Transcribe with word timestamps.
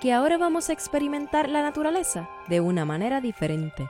que 0.00 0.12
ahora 0.12 0.38
vamos 0.38 0.68
a 0.68 0.72
experimentar 0.72 1.48
la 1.48 1.62
naturaleza 1.62 2.28
de 2.48 2.60
una 2.60 2.84
manera 2.84 3.20
diferente. 3.20 3.88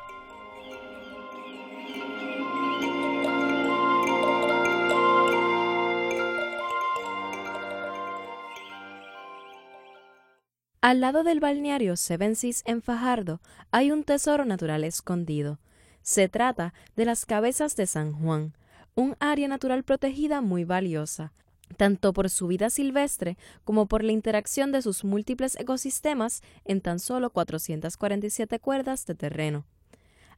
Al 10.85 11.01
lado 11.01 11.25
del 11.25 11.41
balneario 11.41 11.97
Seven 11.97 12.37
Seas 12.37 12.63
en 12.67 12.83
Fajardo 12.83 13.41
hay 13.71 13.91
un 13.91 14.05
tesoro 14.05 14.45
natural 14.45 14.85
escondido. 14.85 15.59
Se 16.03 16.29
trata 16.29 16.75
de 16.95 17.07
las 17.07 17.25
cabezas 17.25 17.75
de 17.75 17.87
San 17.87 18.13
Juan, 18.13 18.53
un 18.95 19.17
área 19.19 19.49
natural 19.49 19.83
protegida 19.83 20.43
muy 20.43 20.65
valiosa, 20.65 21.33
tanto 21.77 22.13
por 22.13 22.31
su 22.31 22.47
vida 22.47 22.71
silvestre 22.71 23.37
como 23.65 23.87
por 23.87 24.05
la 24.05 24.13
interacción 24.13 24.73
de 24.73 24.83
sus 24.83 25.05
múltiples 25.05 25.57
ecosistemas 25.59 26.43
en 26.65 26.81
tan 26.81 26.99
solo 26.99 27.31
447 27.31 28.59
cuerdas 28.61 29.07
de 29.07 29.15
terreno. 29.15 29.65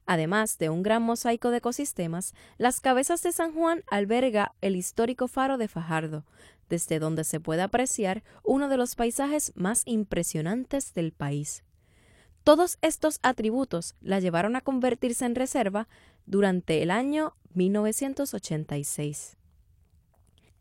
Además 0.05 0.57
de 0.57 0.69
un 0.69 0.83
gran 0.83 1.03
mosaico 1.03 1.51
de 1.51 1.57
ecosistemas, 1.57 2.33
las 2.57 2.79
cabezas 2.79 3.21
de 3.23 3.33
San 3.33 3.53
Juan 3.53 3.83
alberga 3.91 4.55
el 4.61 4.77
histórico 4.77 5.27
faro 5.27 5.57
de 5.57 5.67
Fajardo, 5.67 6.23
desde 6.69 6.99
donde 6.99 7.23
se 7.25 7.39
puede 7.39 7.61
apreciar 7.61 8.23
uno 8.43 8.69
de 8.69 8.77
los 8.77 8.95
paisajes 8.95 9.51
más 9.55 9.83
impresionantes 9.85 10.93
del 10.93 11.11
país. 11.11 11.63
Todos 12.43 12.77
estos 12.81 13.19
atributos 13.23 13.95
la 13.99 14.21
llevaron 14.21 14.55
a 14.55 14.61
convertirse 14.61 15.25
en 15.25 15.35
reserva 15.35 15.89
durante 16.25 16.81
el 16.81 16.91
año 16.91 17.35
1986. 17.53 19.36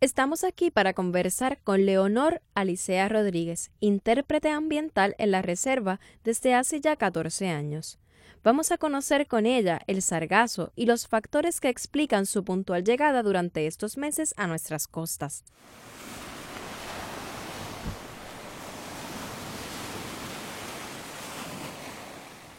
Estamos 0.06 0.44
aquí 0.44 0.70
para 0.70 0.92
conversar 0.92 1.58
con 1.64 1.84
Leonor 1.84 2.40
Alicea 2.54 3.08
Rodríguez, 3.08 3.72
intérprete 3.80 4.50
ambiental 4.50 5.16
en 5.18 5.32
la 5.32 5.42
reserva 5.42 5.98
desde 6.22 6.54
hace 6.54 6.80
ya 6.80 6.94
14 6.94 7.48
años. 7.48 7.98
Vamos 8.44 8.70
a 8.70 8.78
conocer 8.78 9.26
con 9.26 9.46
ella 9.46 9.80
el 9.88 10.02
sargazo 10.02 10.70
y 10.76 10.86
los 10.86 11.08
factores 11.08 11.58
que 11.58 11.70
explican 11.70 12.24
su 12.24 12.44
puntual 12.44 12.84
llegada 12.84 13.24
durante 13.24 13.66
estos 13.66 13.96
meses 13.96 14.32
a 14.36 14.46
nuestras 14.46 14.86
costas. 14.86 15.42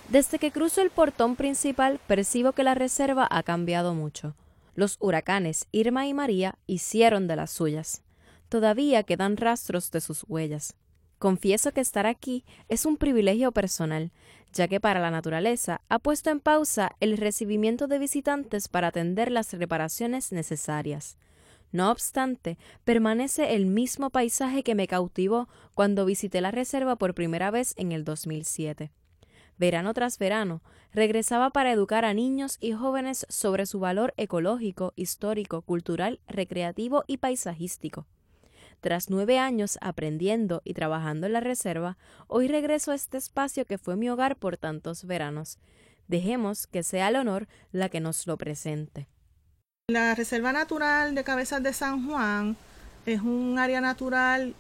Desde 0.10 0.38
que 0.38 0.52
cruzo 0.52 0.82
el 0.82 0.90
portón 0.90 1.38
principal 1.38 2.02
percibo 2.08 2.52
que 2.52 2.64
la 2.64 2.76
reserva 2.76 3.26
ha 3.32 3.42
cambiado 3.44 3.94
mucho. 3.94 4.36
Los 4.78 4.98
huracanes 5.00 5.66
Irma 5.72 6.06
y 6.06 6.14
María 6.14 6.60
hicieron 6.68 7.26
de 7.26 7.36
las 7.36 7.50
suyas. 7.50 8.04
Todavía 8.48 9.02
quedan 9.02 9.36
rastros 9.36 9.90
de 9.90 10.02
sus 10.02 10.24
huellas. 10.28 10.76
Confieso 11.18 11.72
que 11.72 11.82
estar 11.82 12.06
aquí 12.06 12.46
es 12.70 12.86
un 12.86 12.98
privilegio 12.98 13.52
personal, 13.52 14.12
ya 14.54 14.68
que 14.68 14.80
para 14.80 15.00
la 15.00 15.10
naturaleza 15.10 15.82
ha 15.90 15.98
puesto 15.98 16.30
en 16.30 16.40
pausa 16.40 16.92
el 17.00 17.18
recibimiento 17.18 17.88
de 17.88 17.98
visitantes 17.98 18.68
para 18.68 18.90
atender 18.90 19.32
las 19.32 19.52
reparaciones 19.52 20.32
necesarias. 20.32 21.18
No 21.72 21.90
obstante, 21.90 22.60
permanece 22.84 23.56
el 23.56 23.66
mismo 23.66 24.12
paisaje 24.12 24.62
que 24.62 24.76
me 24.76 24.86
cautivó 24.86 25.50
cuando 25.74 26.06
visité 26.06 26.40
la 26.40 26.52
reserva 26.52 26.98
por 26.98 27.16
primera 27.16 27.50
vez 27.50 27.74
en 27.78 27.94
el 27.94 28.04
2007 28.04 28.92
verano 29.58 29.94
tras 29.94 30.18
verano, 30.18 30.62
regresaba 30.94 31.50
para 31.50 31.72
educar 31.72 32.06
a 32.06 32.14
niños 32.14 32.58
y 32.60 32.74
jóvenes 32.74 33.26
sobre 33.30 33.66
su 33.66 33.80
valor 33.80 34.14
ecológico, 34.18 34.94
histórico, 34.96 35.62
cultural, 35.62 36.20
recreativo 36.28 37.04
y 37.08 37.18
paisajístico. 37.18 38.06
Tras 38.82 39.10
nueve 39.10 39.40
años 39.40 39.78
aprendiendo 39.82 40.62
y 40.64 40.74
trabajando 40.74 41.26
en 41.26 41.34
la 41.34 41.40
reserva, 41.40 41.98
hoy 42.28 42.48
regreso 42.48 42.92
a 42.92 42.96
este 42.96 43.18
espacio 43.18 43.66
que 43.66 43.78
fue 43.78 43.96
mi 43.96 44.10
hogar 44.10 44.38
por 44.38 44.58
tantos 44.58 45.06
veranos. 45.06 45.58
Dejemos 46.08 46.68
que 46.68 46.84
sea 46.84 47.10
el 47.10 47.16
honor 47.16 47.48
la 47.72 47.90
que 47.90 48.00
nos 48.00 48.28
lo 48.28 48.38
presente. 48.38 49.08
La 49.90 50.16
Reserva 50.16 50.52
Natural 50.54 51.16
de 51.16 51.24
Cabezas 51.24 51.64
de 51.64 51.74
San 51.74 52.08
Juan 52.08 52.56
es 53.06 53.22
un 53.22 53.58
área 53.58 53.82
natural 53.82 54.54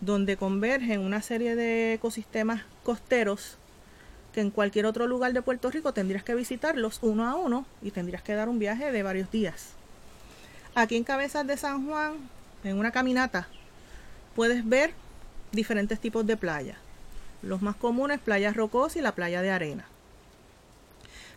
donde 0.00 0.36
convergen 0.36 1.00
una 1.00 1.20
serie 1.20 1.54
de 1.54 1.94
ecosistemas 1.94 2.62
costeros 2.82 3.58
que 4.32 4.40
en 4.40 4.50
cualquier 4.50 4.86
otro 4.86 5.06
lugar 5.06 5.32
de 5.32 5.42
Puerto 5.42 5.70
Rico 5.70 5.92
tendrías 5.92 6.22
que 6.22 6.34
visitarlos 6.34 6.98
uno 7.02 7.26
a 7.28 7.34
uno 7.34 7.66
y 7.82 7.90
tendrías 7.90 8.22
que 8.22 8.34
dar 8.34 8.48
un 8.48 8.58
viaje 8.58 8.92
de 8.92 9.02
varios 9.02 9.30
días. 9.30 9.70
Aquí 10.74 10.96
en 10.96 11.04
Cabezas 11.04 11.46
de 11.46 11.56
San 11.56 11.86
Juan, 11.86 12.14
en 12.62 12.78
una 12.78 12.92
caminata, 12.92 13.48
puedes 14.36 14.68
ver 14.68 14.92
diferentes 15.52 15.98
tipos 15.98 16.26
de 16.26 16.36
playas. 16.36 16.78
Los 17.42 17.62
más 17.62 17.74
comunes, 17.76 18.20
playas 18.20 18.56
rocosas 18.56 18.96
y 18.96 19.00
la 19.00 19.14
playa 19.14 19.42
de 19.42 19.50
arena. 19.50 19.84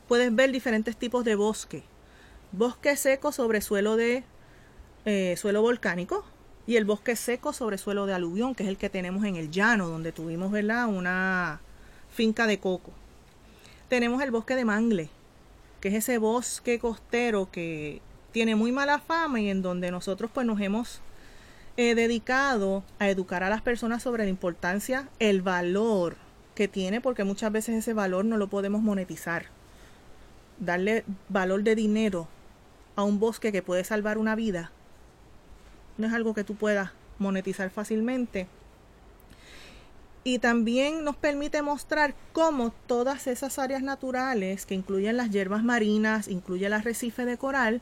Puedes 0.07 0.33
ver 0.35 0.51
diferentes 0.51 0.97
tipos 0.97 1.23
de 1.23 1.35
bosque. 1.35 1.83
Bosque 2.51 2.95
seco 2.95 3.31
sobre 3.31 3.61
suelo 3.61 3.95
de 3.95 4.23
eh, 5.05 5.35
suelo 5.37 5.61
volcánico 5.61 6.23
y 6.67 6.75
el 6.75 6.85
bosque 6.85 7.15
seco 7.15 7.53
sobre 7.53 7.77
suelo 7.77 8.05
de 8.05 8.13
aluvión, 8.13 8.53
que 8.53 8.63
es 8.63 8.69
el 8.69 8.77
que 8.77 8.89
tenemos 8.89 9.25
en 9.25 9.35
el 9.35 9.49
llano, 9.49 9.89
donde 9.89 10.11
tuvimos 10.11 10.51
¿verdad? 10.51 10.87
una 10.87 11.59
finca 12.13 12.47
de 12.47 12.59
coco. 12.59 12.91
Tenemos 13.89 14.21
el 14.21 14.31
bosque 14.31 14.55
de 14.55 14.65
Mangle, 14.65 15.09
que 15.81 15.89
es 15.89 15.95
ese 15.95 16.17
bosque 16.17 16.79
costero 16.79 17.49
que 17.51 18.01
tiene 18.31 18.55
muy 18.55 18.71
mala 18.71 18.99
fama 18.99 19.41
y 19.41 19.49
en 19.49 19.61
donde 19.61 19.91
nosotros 19.91 20.31
pues 20.33 20.47
nos 20.47 20.61
hemos 20.61 21.01
eh, 21.77 21.95
dedicado 21.95 22.83
a 22.99 23.09
educar 23.09 23.43
a 23.43 23.49
las 23.49 23.61
personas 23.61 24.01
sobre 24.01 24.23
la 24.23 24.29
importancia, 24.29 25.09
el 25.19 25.41
valor 25.41 26.15
que 26.55 26.67
tiene, 26.67 27.01
porque 27.01 27.23
muchas 27.23 27.51
veces 27.51 27.75
ese 27.75 27.93
valor 27.93 28.25
no 28.25 28.37
lo 28.37 28.47
podemos 28.47 28.81
monetizar. 28.81 29.47
Darle 30.59 31.03
valor 31.29 31.63
de 31.63 31.75
dinero 31.75 32.27
a 32.95 33.03
un 33.03 33.19
bosque 33.19 33.51
que 33.51 33.61
puede 33.61 33.83
salvar 33.83 34.17
una 34.17 34.35
vida 34.35 34.71
no 35.97 36.07
es 36.07 36.13
algo 36.13 36.33
que 36.33 36.43
tú 36.43 36.55
puedas 36.55 36.91
monetizar 37.19 37.69
fácilmente 37.69 38.47
y 40.23 40.39
también 40.39 41.03
nos 41.03 41.17
permite 41.17 41.61
mostrar 41.61 42.15
cómo 42.31 42.71
todas 42.87 43.27
esas 43.27 43.59
áreas 43.59 43.81
naturales, 43.81 44.65
que 44.65 44.75
incluyen 44.75 45.17
las 45.17 45.31
hierbas 45.31 45.63
marinas, 45.63 46.27
incluye 46.27 46.65
el 46.65 46.73
arrecife 46.73 47.25
de 47.25 47.37
coral, 47.37 47.81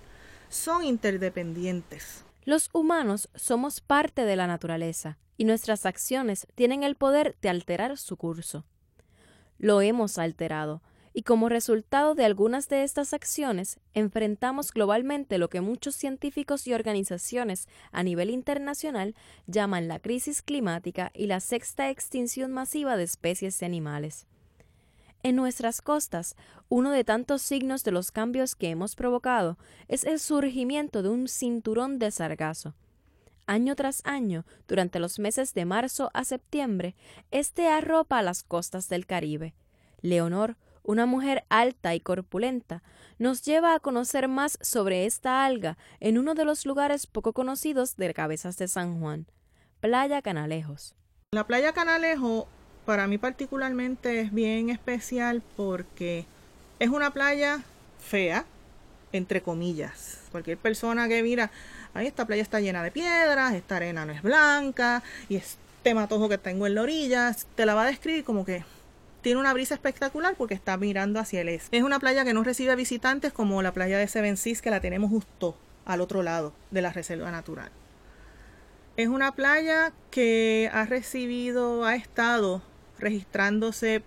son 0.50 0.84
interdependientes. 0.84 2.24
Los 2.44 2.70
humanos 2.74 3.30
somos 3.36 3.82
parte 3.82 4.26
de 4.26 4.36
la 4.36 4.48
naturaleza 4.48 5.18
y 5.38 5.46
nuestras 5.46 5.86
acciones 5.86 6.48
tienen 6.56 6.84
el 6.84 6.96
poder 6.96 7.38
de 7.42 7.50
alterar 7.50 7.98
su 7.98 8.18
curso. 8.18 8.66
Lo 9.60 9.82
hemos 9.82 10.18
alterado, 10.18 10.82
y 11.14 11.24
como 11.24 11.50
resultado 11.50 12.16
de 12.16 12.26
algunas 12.26 12.70
de 12.70 12.84
estas 12.84 13.14
acciones, 13.14 13.80
enfrentamos 13.94 14.72
globalmente 14.72 15.38
lo 15.38 15.50
que 15.50 15.62
muchos 15.62 15.96
científicos 15.96 16.68
y 16.68 16.74
organizaciones 16.74 17.68
a 17.92 18.04
nivel 18.04 18.30
internacional 18.30 19.16
llaman 19.46 19.88
la 19.88 20.00
crisis 20.00 20.42
climática 20.42 21.12
y 21.14 21.28
la 21.28 21.40
sexta 21.40 21.90
extinción 21.90 22.52
masiva 22.52 22.96
de 22.96 23.04
especies 23.04 23.62
animales. 23.62 24.26
En 25.24 25.36
nuestras 25.36 25.82
costas, 25.82 26.36
uno 26.68 26.92
de 26.92 27.04
tantos 27.04 27.42
signos 27.42 27.84
de 27.84 27.92
los 27.92 28.12
cambios 28.12 28.56
que 28.56 28.70
hemos 28.70 28.96
provocado 28.96 29.58
es 29.88 30.04
el 30.04 30.20
surgimiento 30.20 31.04
de 31.04 31.10
un 31.10 31.28
cinturón 31.28 32.00
de 32.00 32.10
sargazo. 32.10 32.74
Año 33.46 33.76
tras 33.76 34.02
año, 34.06 34.46
durante 34.68 35.00
los 35.00 35.20
meses 35.20 35.54
de 35.54 35.66
marzo 35.66 36.10
a 36.14 36.24
septiembre, 36.24 36.96
este 37.32 37.68
arropa 37.68 38.22
las 38.22 38.44
costas 38.44 38.88
del 38.88 39.06
Caribe. 39.06 39.54
Leonor, 40.02 40.56
una 40.84 41.06
mujer 41.06 41.44
alta 41.50 41.96
y 41.96 42.00
corpulenta, 42.00 42.84
nos 43.20 43.44
lleva 43.44 43.76
a 43.76 43.80
conocer 43.80 44.28
más 44.28 44.58
sobre 44.62 45.06
esta 45.06 45.46
alga 45.46 45.78
en 46.00 46.18
uno 46.18 46.34
de 46.34 46.46
los 46.46 46.66
lugares 46.66 47.08
poco 47.08 47.34
conocidos 47.34 47.96
de 47.98 48.14
Cabezas 48.14 48.58
de 48.58 48.68
San 48.68 49.00
Juan, 49.00 49.28
Playa 49.80 50.22
Canalejos. 50.22 50.96
La 51.32 51.46
Playa 51.46 51.72
Canalejo 51.74 52.48
para 52.86 53.08
mí 53.08 53.18
particularmente 53.18 54.22
es 54.22 54.34
bien 54.34 54.70
especial 54.70 55.42
porque 55.56 56.26
es 56.80 56.90
una 56.90 57.12
playa 57.12 57.62
fea, 58.00 58.46
entre 59.12 59.42
comillas. 59.42 60.20
Cualquier 60.32 60.58
persona 60.58 61.08
que 61.08 61.22
mira, 61.22 61.52
ahí 61.94 62.08
esta 62.08 62.26
playa 62.26 62.42
está 62.42 62.60
llena 62.60 62.84
de 62.84 62.92
piedras, 62.92 63.54
esta 63.54 63.78
arena 63.78 64.06
no 64.06 64.14
es 64.14 64.22
blanca 64.24 65.04
y 65.30 65.36
este 65.36 65.94
matojo 65.94 66.28
que 66.28 66.38
tengo 66.38 66.66
en 66.66 66.76
la 66.76 66.82
orilla, 66.82 67.36
te 67.56 67.66
la 67.66 67.76
va 67.76 67.84
a 67.84 67.88
describir 67.88 68.24
como 68.24 68.46
que 68.46 68.64
tiene 69.22 69.40
una 69.40 69.54
brisa 69.54 69.76
espectacular 69.76 70.36
porque 70.36 70.54
está 70.54 70.78
mirando 70.78 71.20
hacia 71.20 71.42
el 71.42 71.50
este. 71.50 71.78
Es 71.78 71.84
una 71.84 72.00
playa 72.00 72.26
que 72.26 72.34
no 72.34 72.44
recibe 72.44 72.76
visitantes 72.76 73.34
como 73.34 73.62
la 73.62 73.74
playa 73.74 73.98
de 73.98 74.08
Seven 74.08 74.38
Seas 74.38 74.62
que 74.62 74.72
la 74.72 74.82
tenemos 74.82 75.10
justo 75.10 75.56
al 75.86 76.02
otro 76.02 76.24
lado 76.24 76.54
de 76.72 76.82
la 76.82 76.92
reserva 76.92 77.32
natural. 77.32 77.72
Es 78.98 79.08
una 79.08 79.34
playa 79.34 79.94
que 80.10 80.70
ha 80.74 80.86
recibido, 80.86 81.86
ha 81.86 81.96
estado 81.96 82.62
registrándose 83.00 84.04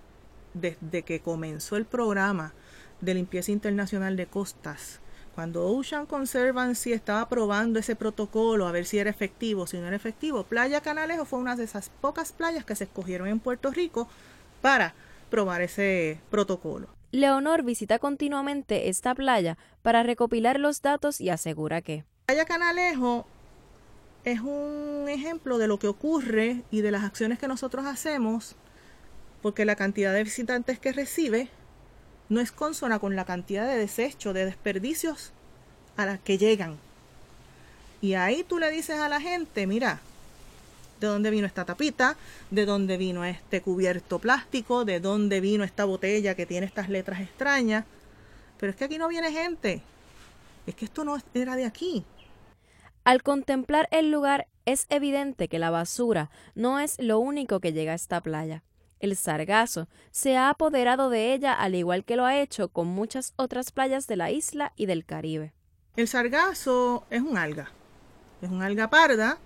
desde 0.53 1.03
que 1.03 1.21
comenzó 1.21 1.77
el 1.77 1.85
programa 1.85 2.53
de 3.01 3.15
limpieza 3.15 3.51
internacional 3.51 4.17
de 4.17 4.27
costas. 4.27 5.01
Cuando 5.35 5.67
Ocean 5.67 6.07
Conservancy 6.07 6.93
estaba 6.93 7.29
probando 7.29 7.81
ese 7.81 7.97
protocolo 7.97 8.69
a 8.69 8.73
ver 8.73 8.87
si 8.87 8.99
era 8.99 9.11
efectivo, 9.11 9.67
si 9.67 9.79
no 9.79 9.89
era 9.89 9.97
efectivo, 9.97 10.45
Playa 10.45 10.81
Canalejo 10.81 11.25
fue 11.25 11.41
una 11.41 11.57
de 11.57 11.65
esas 11.65 11.91
pocas 12.01 12.33
playas 12.33 12.65
que 12.65 12.77
se 12.77 12.85
escogieron 12.85 13.27
en 13.27 13.41
Puerto 13.41 13.73
Rico 13.73 14.09
para 14.65 14.95
probar 15.29 15.61
ese 15.61 16.19
protocolo. 16.31 16.89
Leonor 17.13 17.65
visita 17.65 17.99
continuamente 17.99 18.89
esta 18.89 19.15
playa 19.15 19.59
para 19.83 20.03
recopilar 20.03 20.59
los 20.59 20.81
datos 20.81 21.21
y 21.21 21.29
asegura 21.29 21.83
que 21.83 22.05
Playa 22.25 22.47
Canalejo 22.47 23.27
es 24.25 24.41
un 24.41 25.05
ejemplo 25.11 25.59
de 25.59 25.69
lo 25.69 25.79
que 25.79 25.87
ocurre 25.87 26.63
y 26.71 26.81
de 26.81 26.91
las 26.91 27.05
acciones 27.05 27.39
que 27.39 27.47
nosotros 27.47 27.85
hacemos, 27.85 28.57
porque 29.43 29.67
la 29.67 29.77
cantidad 29.77 30.15
de 30.15 30.25
visitantes 30.25 30.79
que 30.79 30.93
recibe 30.93 31.51
no 32.31 32.41
es 32.41 32.51
consona 32.51 32.99
con 32.99 33.17
la 33.17 33.27
cantidad 33.27 33.69
de 33.69 33.77
desechos, 33.77 34.33
de 34.33 34.47
desperdicios 34.47 35.35
a 35.99 36.07
las 36.07 36.21
que 36.21 36.39
llegan. 36.39 36.79
Y 38.01 38.15
ahí 38.15 38.45
tú 38.45 38.59
le 38.59 38.71
dices 38.71 38.99
a 38.99 39.11
la 39.11 39.21
gente, 39.21 39.67
mira, 39.67 40.01
de 41.09 41.13
dónde 41.13 41.31
vino 41.31 41.47
esta 41.47 41.65
tapita, 41.65 42.17
de 42.51 42.67
dónde 42.67 42.97
vino 42.97 43.25
este 43.25 43.61
cubierto 43.61 44.19
plástico, 44.19 44.85
de 44.85 45.01
dónde 45.01 45.41
vino 45.41 45.65
esta 45.65 45.85
botella 45.85 46.35
que 46.35 46.47
tiene 46.47 46.67
estas 46.67 46.89
letras 46.89 47.21
extrañas. 47.21 47.85
Pero 48.59 48.71
es 48.71 48.77
que 48.77 48.85
aquí 48.85 48.99
no 48.99 49.09
viene 49.09 49.33
gente. 49.33 49.83
Es 50.67 50.75
que 50.75 50.87
esto 50.87 51.05
no 51.05 51.17
era 51.35 51.57
de 51.57 51.67
aquí. 51.67 52.05
Al 53.05 53.23
contemplar 53.23 53.89
el 53.91 54.11
lugar 54.11 54.49
es 54.65 54.87
evidente 54.89 55.49
que 55.49 55.59
la 55.59 55.71
basura 55.71 56.31
no 56.55 56.79
es 56.81 56.99
lo 56.99 57.19
único 57.19 57.61
que 57.61 57.73
llega 57.73 57.93
a 57.93 57.97
esta 57.97 58.23
playa. 58.23 58.63
El 58.99 59.17
sargazo 59.17 59.89
se 60.11 60.39
ha 60.39 60.49
apoderado 60.49 61.11
de 61.11 61.35
ella 61.35 61.53
al 61.53 61.75
igual 61.75 62.05
que 62.05 62.17
lo 62.17 62.25
ha 62.25 62.39
hecho 62.39 62.69
con 62.69 62.87
muchas 62.87 63.35
otras 63.37 63.73
playas 63.73 64.07
de 64.07 64.17
la 64.17 64.31
isla 64.31 64.73
y 64.77 64.87
del 64.87 65.05
Caribe. 65.05 65.53
El 65.97 66.09
sargazo 66.09 67.05
es 67.11 67.21
un 67.21 67.37
alga. 67.37 67.71
Es 68.41 68.51
un 68.51 68.63
alga 68.63 68.89
parda 68.89 69.39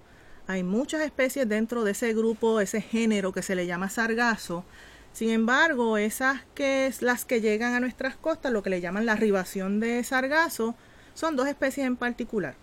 hay 0.48 0.62
muchas 0.62 1.02
especies 1.02 1.46
dentro 1.46 1.84
de 1.84 1.90
ese 1.90 2.14
grupo, 2.14 2.58
ese 2.60 2.80
género 2.80 3.32
que 3.32 3.42
se 3.42 3.54
le 3.54 3.66
llama 3.66 3.90
sargazo. 3.90 4.64
Sin 5.12 5.28
embargo, 5.28 5.98
esas 5.98 6.40
que 6.54 6.86
es 6.86 7.02
las 7.02 7.26
que 7.26 7.42
llegan 7.42 7.74
a 7.74 7.80
nuestras 7.80 8.16
costas, 8.16 8.50
lo 8.50 8.62
que 8.62 8.70
le 8.70 8.80
llaman 8.80 9.04
la 9.04 9.14
ribación 9.14 9.78
de 9.78 10.02
sargazo, 10.02 10.74
son 11.12 11.36
dos 11.36 11.48
especies 11.48 11.86
en 11.86 11.96
particular, 11.96 12.54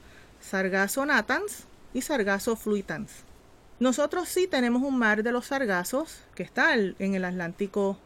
sargazo 0.42 1.06
natans 1.06 1.66
y 1.94 2.02
sargazo 2.02 2.56
fluitans. 2.56 3.12
Nosotros 3.80 4.30
sí 4.30 4.48
tenemos 4.48 4.82
un 4.82 4.98
mar 4.98 5.22
de 5.22 5.32
los 5.32 5.48
sargazos 5.48 6.22
que 6.34 6.42
está 6.42 6.74
en 6.74 7.14
el 7.14 7.24
Atlántico, 7.24 8.00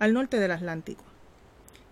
al 0.00 0.14
norte 0.14 0.40
del 0.40 0.50
Atlántico. 0.50 1.04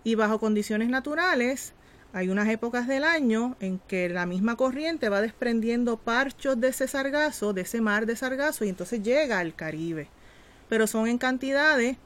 Y 0.03 0.15
bajo 0.15 0.39
condiciones 0.39 0.89
naturales, 0.89 1.73
hay 2.13 2.29
unas 2.29 2.49
épocas 2.49 2.87
del 2.87 3.03
año 3.03 3.55
en 3.59 3.79
que 3.79 4.09
la 4.09 4.25
misma 4.25 4.57
corriente 4.57 5.09
va 5.09 5.21
desprendiendo 5.21 5.97
parchos 5.97 6.59
de 6.59 6.69
ese 6.69 6.87
sargazo, 6.87 7.53
de 7.53 7.61
ese 7.61 7.79
mar 7.79 8.05
de 8.05 8.15
sargazo, 8.15 8.65
y 8.65 8.69
entonces 8.69 9.01
llega 9.01 9.39
al 9.39 9.55
Caribe. 9.55 10.07
Pero 10.67 10.87
son 10.87 11.07
en 11.07 11.17
cantidades 11.17 11.97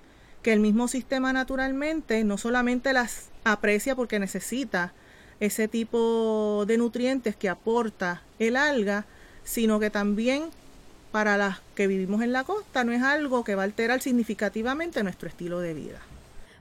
que 0.44 0.54
el 0.54 0.60
mismo 0.60 0.88
sistema 0.88 1.34
naturalmente 1.34 2.24
no 2.24 2.38
solamente 2.38 2.94
las 2.94 3.30
aprecia 3.44 3.96
porque 3.96 4.20
necesita 4.20 4.94
ese 5.40 5.68
tipo 5.68 6.66
de 6.68 6.78
nutrientes 6.78 7.36
que 7.36 7.50
aporta 7.50 8.22
el 8.38 8.56
alga, 8.56 9.06
sino 9.44 9.80
que 9.80 9.90
también 9.90 10.50
para 11.12 11.38
las 11.38 11.62
que 11.76 11.88
vivimos 11.88 12.22
en 12.22 12.32
la 12.32 12.44
costa 12.44 12.84
no 12.84 12.92
es 12.92 13.02
algo 13.02 13.44
que 13.44 13.56
va 13.56 13.64
a 13.64 13.66
alterar 13.66 14.02
significativamente 14.02 15.02
nuestro 15.02 15.30
estilo 15.30 15.62
de 15.62 15.74
vida. 15.74 16.00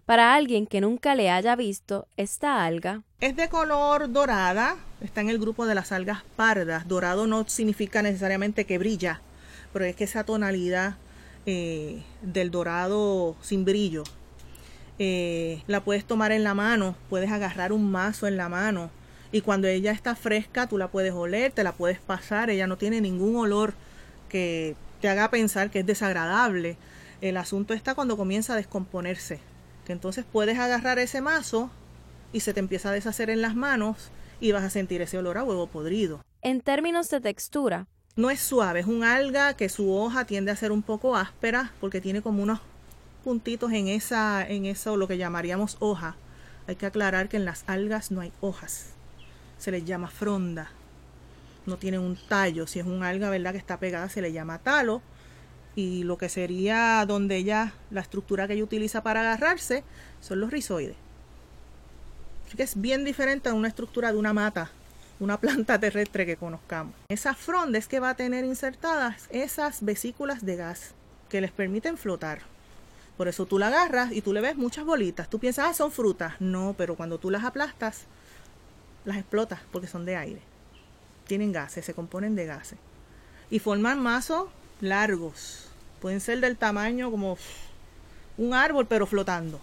Para 0.06 0.34
alguien 0.34 0.66
que 0.66 0.82
nunca 0.82 1.14
le 1.14 1.30
haya 1.30 1.56
visto, 1.56 2.06
esta 2.18 2.64
alga 2.64 3.02
es 3.20 3.36
de 3.36 3.48
color 3.48 4.12
dorada, 4.12 4.76
está 5.00 5.22
en 5.22 5.30
el 5.30 5.38
grupo 5.38 5.64
de 5.64 5.74
las 5.74 5.92
algas 5.92 6.24
pardas. 6.36 6.86
Dorado 6.86 7.26
no 7.26 7.48
significa 7.48 8.02
necesariamente 8.02 8.66
que 8.66 8.76
brilla, 8.76 9.22
pero 9.72 9.86
es 9.86 9.96
que 9.96 10.04
esa 10.04 10.24
tonalidad 10.24 10.96
eh, 11.46 12.02
del 12.20 12.50
dorado 12.50 13.34
sin 13.40 13.64
brillo 13.64 14.04
eh, 14.98 15.62
la 15.68 15.82
puedes 15.82 16.04
tomar 16.04 16.32
en 16.32 16.44
la 16.44 16.52
mano, 16.52 16.96
puedes 17.08 17.30
agarrar 17.30 17.72
un 17.72 17.90
mazo 17.90 18.26
en 18.26 18.36
la 18.36 18.50
mano 18.50 18.90
y 19.32 19.40
cuando 19.40 19.68
ella 19.68 19.92
está 19.92 20.14
fresca 20.14 20.66
tú 20.66 20.76
la 20.76 20.88
puedes 20.88 21.14
oler, 21.14 21.50
te 21.50 21.64
la 21.64 21.72
puedes 21.72 22.00
pasar, 22.00 22.50
ella 22.50 22.66
no 22.66 22.76
tiene 22.76 23.00
ningún 23.00 23.36
olor 23.36 23.72
que 24.28 24.76
te 25.00 25.08
haga 25.08 25.30
pensar 25.30 25.70
que 25.70 25.78
es 25.78 25.86
desagradable. 25.86 26.76
El 27.22 27.38
asunto 27.38 27.72
está 27.72 27.94
cuando 27.94 28.18
comienza 28.18 28.52
a 28.52 28.56
descomponerse 28.56 29.40
que 29.84 29.92
entonces 29.92 30.24
puedes 30.30 30.58
agarrar 30.58 30.98
ese 30.98 31.20
mazo 31.20 31.70
y 32.32 32.40
se 32.40 32.52
te 32.52 32.60
empieza 32.60 32.88
a 32.88 32.92
deshacer 32.92 33.30
en 33.30 33.42
las 33.42 33.54
manos 33.54 34.10
y 34.40 34.52
vas 34.52 34.64
a 34.64 34.70
sentir 34.70 35.02
ese 35.02 35.18
olor 35.18 35.38
a 35.38 35.44
huevo 35.44 35.66
podrido. 35.66 36.24
En 36.42 36.60
términos 36.60 37.08
de 37.10 37.20
textura, 37.20 37.86
no 38.16 38.30
es 38.30 38.40
suave, 38.40 38.80
es 38.80 38.86
un 38.86 39.02
alga 39.02 39.54
que 39.54 39.68
su 39.68 39.92
hoja 39.92 40.24
tiende 40.24 40.50
a 40.50 40.56
ser 40.56 40.72
un 40.72 40.82
poco 40.82 41.16
áspera 41.16 41.72
porque 41.80 42.00
tiene 42.00 42.22
como 42.22 42.42
unos 42.42 42.60
puntitos 43.24 43.72
en 43.72 43.88
esa 43.88 44.46
en 44.46 44.66
eso 44.66 44.96
lo 44.96 45.08
que 45.08 45.18
llamaríamos 45.18 45.76
hoja. 45.80 46.16
Hay 46.66 46.76
que 46.76 46.86
aclarar 46.86 47.28
que 47.28 47.36
en 47.36 47.44
las 47.44 47.64
algas 47.66 48.10
no 48.10 48.20
hay 48.20 48.32
hojas. 48.40 48.90
Se 49.58 49.70
les 49.70 49.84
llama 49.84 50.08
fronda. 50.08 50.70
No 51.66 51.76
tienen 51.76 52.00
un 52.00 52.16
tallo. 52.28 52.66
Si 52.66 52.78
es 52.78 52.86
un 52.86 53.02
alga, 53.02 53.30
¿verdad? 53.30 53.52
que 53.52 53.58
está 53.58 53.78
pegada, 53.78 54.08
se 54.08 54.22
le 54.22 54.32
llama 54.32 54.58
talo 54.58 55.02
y 55.76 56.04
lo 56.04 56.18
que 56.18 56.28
sería 56.28 57.04
donde 57.06 57.36
ella, 57.36 57.74
la 57.90 58.00
estructura 58.00 58.46
que 58.46 58.54
ella 58.54 58.64
utiliza 58.64 59.02
para 59.02 59.20
agarrarse, 59.20 59.84
son 60.20 60.40
los 60.40 60.50
rizoides. 60.50 60.96
Así 62.46 62.56
que 62.56 62.62
es 62.62 62.80
bien 62.80 63.04
diferente 63.04 63.48
a 63.48 63.54
una 63.54 63.68
estructura 63.68 64.12
de 64.12 64.18
una 64.18 64.32
mata, 64.32 64.70
una 65.18 65.38
planta 65.40 65.78
terrestre 65.78 66.26
que 66.26 66.36
conozcamos. 66.36 66.94
Esa 67.08 67.34
fronda 67.34 67.78
es 67.78 67.88
que 67.88 68.00
va 68.00 68.10
a 68.10 68.16
tener 68.16 68.44
insertadas 68.44 69.26
esas 69.30 69.84
vesículas 69.84 70.44
de 70.44 70.56
gas 70.56 70.94
que 71.28 71.40
les 71.40 71.50
permiten 71.50 71.96
flotar. 71.96 72.40
Por 73.16 73.28
eso 73.28 73.46
tú 73.46 73.58
la 73.58 73.68
agarras 73.68 74.12
y 74.12 74.22
tú 74.22 74.32
le 74.32 74.40
ves 74.40 74.56
muchas 74.56 74.84
bolitas. 74.84 75.30
Tú 75.30 75.38
piensas, 75.38 75.66
ah, 75.68 75.74
son 75.74 75.92
frutas. 75.92 76.34
No, 76.40 76.74
pero 76.76 76.96
cuando 76.96 77.18
tú 77.18 77.30
las 77.30 77.44
aplastas, 77.44 78.04
las 79.04 79.16
explotas 79.16 79.60
porque 79.72 79.86
son 79.86 80.04
de 80.04 80.16
aire. 80.16 80.40
Tienen 81.26 81.52
gases, 81.52 81.84
se 81.84 81.94
componen 81.94 82.34
de 82.34 82.46
gases. 82.46 82.78
Y 83.50 83.60
forman 83.60 84.00
mazos 84.00 84.48
largos. 84.80 85.68
Pueden 86.00 86.20
ser 86.20 86.40
del 86.40 86.56
tamaño 86.56 87.10
como 87.10 87.38
un 88.36 88.54
árbol, 88.54 88.86
pero 88.86 89.06
flotando, 89.06 89.60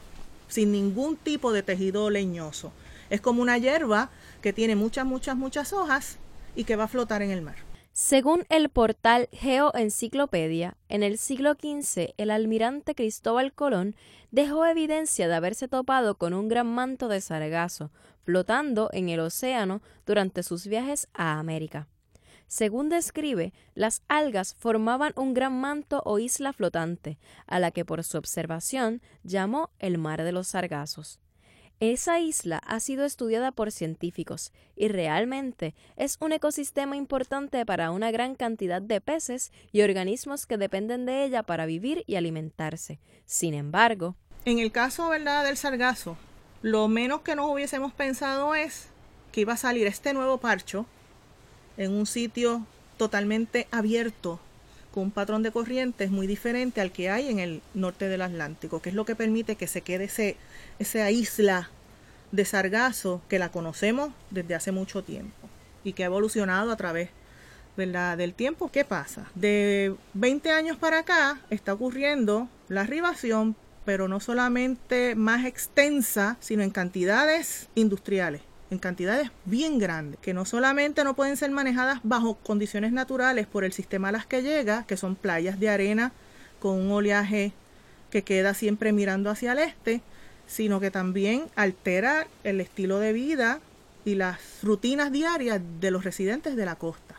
sin 0.48 0.72
ningún 0.72 1.18
tipo 1.18 1.52
de 1.52 1.64
tejido 1.64 2.10
leñoso. 2.10 2.72
Es 3.10 3.22
como 3.22 3.42
una 3.42 3.58
hierba 3.58 4.10
que 4.42 4.54
tiene 4.54 4.76
muchas, 4.76 5.06
muchas, 5.06 5.36
muchas 5.36 5.74
hojas 5.74 6.18
y 6.56 6.64
que 6.64 6.76
va 6.76 6.86
a 6.86 6.88
flotar 6.88 7.22
en 7.22 7.32
el 7.32 7.42
mar. 7.42 7.56
Según 7.94 8.46
el 8.50 8.70
portal 8.70 9.28
Geoenciclopedia, 9.34 10.78
en 10.88 11.04
el 11.04 11.18
siglo 11.18 11.54
XV 11.54 12.14
el 12.18 12.32
almirante 12.32 12.96
Cristóbal 12.96 13.52
Colón 13.52 13.96
dejó 14.32 14.66
evidencia 14.66 15.28
de 15.28 15.36
haberse 15.36 15.68
topado 15.68 16.16
con 16.16 16.34
un 16.34 16.48
gran 16.48 16.68
manto 16.68 17.10
de 17.10 17.20
sargazo 17.20 17.92
flotando 18.24 18.90
en 18.94 19.10
el 19.10 19.20
océano 19.20 19.82
durante 20.06 20.44
sus 20.44 20.68
viajes 20.68 21.08
a 21.14 21.40
América. 21.40 21.88
Según 22.52 22.90
describe, 22.90 23.54
las 23.76 24.04
algas 24.10 24.56
formaban 24.60 25.14
un 25.16 25.34
gran 25.34 25.62
manto 25.62 26.02
o 26.04 26.20
isla 26.20 26.52
flotante, 26.52 27.18
a 27.48 27.60
la 27.60 27.72
que 27.72 27.86
por 27.86 28.04
su 28.04 28.18
observación 28.18 29.02
llamó 29.24 29.70
el 29.80 29.98
mar 29.98 30.22
de 30.22 30.34
los 30.34 30.50
sargazos. 30.50 31.22
Esa 31.80 32.20
isla 32.20 32.58
ha 32.58 32.82
sido 32.82 33.06
estudiada 33.06 33.54
por 33.54 33.72
científicos 33.72 34.52
y 34.76 34.90
realmente 34.90 35.76
es 35.96 36.18
un 36.20 36.34
ecosistema 36.34 36.98
importante 36.98 37.66
para 37.66 37.90
una 37.90 38.12
gran 38.12 38.36
cantidad 38.36 38.82
de 38.82 39.00
peces 39.00 39.54
y 39.72 39.84
organismos 39.84 40.46
que 40.46 40.58
dependen 40.58 41.06
de 41.06 41.24
ella 41.24 41.44
para 41.44 41.66
vivir 41.66 42.04
y 42.06 42.18
alimentarse. 42.18 43.00
Sin 43.26 43.54
embargo, 43.54 44.18
En 44.44 44.60
el 44.60 44.74
caso 44.74 45.08
¿verdad? 45.08 45.46
del 45.46 45.56
sargazo, 45.56 46.18
lo 46.62 46.90
menos 46.90 47.22
que 47.22 47.34
nos 47.34 47.50
hubiésemos 47.50 47.94
pensado 47.94 48.56
es 48.56 48.90
que 49.32 49.40
iba 49.40 49.54
a 49.54 49.58
salir 49.58 49.88
este 49.88 50.14
nuevo 50.14 50.38
parcho 50.40 50.86
en 51.78 51.92
un 51.92 52.06
sitio 52.06 52.66
totalmente 52.98 53.68
abierto 53.72 54.40
con 54.94 55.04
un 55.04 55.12
patrón 55.12 55.42
de 55.42 55.52
corrientes 55.52 56.12
muy 56.12 56.28
diferente 56.28 56.82
al 56.82 56.92
que 56.92 57.10
hay 57.10 57.30
en 57.30 57.40
el 57.40 57.62
norte 57.74 58.08
del 58.08 58.22
Atlántico, 58.22 58.82
que 58.82 58.90
es 58.90 58.96
lo 58.96 59.06
que 59.06 59.16
permite 59.16 59.56
que 59.56 59.68
se 59.68 59.82
quede 59.82 60.06
ese, 60.06 60.36
esa 60.80 61.10
isla 61.10 61.70
de 62.32 62.46
sargazo 62.46 63.22
que 63.30 63.40
la 63.40 63.50
conocemos 63.50 64.12
desde 64.30 64.56
hace 64.56 64.72
mucho 64.72 65.04
tiempo 65.04 65.50
y 65.84 65.94
que 65.94 66.04
ha 66.04 66.08
evolucionado 66.08 66.72
a 66.72 66.76
través 66.76 67.10
del 67.78 68.34
tiempo. 68.34 68.70
¿Qué 68.72 68.86
pasa? 68.86 69.32
De 69.34 69.96
20 70.14 70.52
años 70.52 70.78
para 70.78 71.00
acá 71.00 71.40
está 71.50 71.74
ocurriendo 71.74 72.48
la 72.68 72.82
arribación, 72.82 73.56
pero 73.86 74.08
no 74.08 74.20
solamente 74.20 75.16
más 75.16 75.46
extensa, 75.46 76.38
sino 76.42 76.64
en 76.64 76.70
cantidades 76.70 77.70
industriales 77.74 78.42
en 78.72 78.80
cantidades 78.80 79.30
bien 79.46 79.78
grandes, 79.78 80.20
que 80.22 80.34
no 80.34 80.46
solamente 80.46 81.04
no 81.04 81.14
pueden 81.14 81.36
ser 81.38 81.52
manejadas 81.52 82.00
bajo 82.04 82.36
condiciones 82.36 82.94
naturales 82.94 83.46
por 83.46 83.66
el 83.66 83.74
sistema 83.74 84.10
a 84.10 84.12
las 84.14 84.26
que 84.26 84.42
llega, 84.42 84.86
que 84.88 84.98
son 84.98 85.16
playas 85.16 85.60
de 85.60 85.70
arena 85.70 86.14
con 86.60 86.80
un 86.80 86.92
oleaje 86.92 87.52
que 88.10 88.24
queda 88.24 88.54
siempre 88.54 88.94
mirando 88.94 89.30
hacia 89.30 89.52
el 89.52 89.60
este, 89.60 90.02
sino 90.48 90.80
que 90.80 90.90
también 90.90 91.46
altera 91.56 92.28
el 92.46 92.62
estilo 92.62 93.00
de 93.00 93.12
vida 93.12 93.60
y 94.06 94.16
las 94.16 94.40
rutinas 94.64 95.12
diarias 95.12 95.62
de 95.82 95.92
los 95.92 96.06
residentes 96.06 96.56
de 96.56 96.66
la 96.66 96.76
costa. 96.76 97.16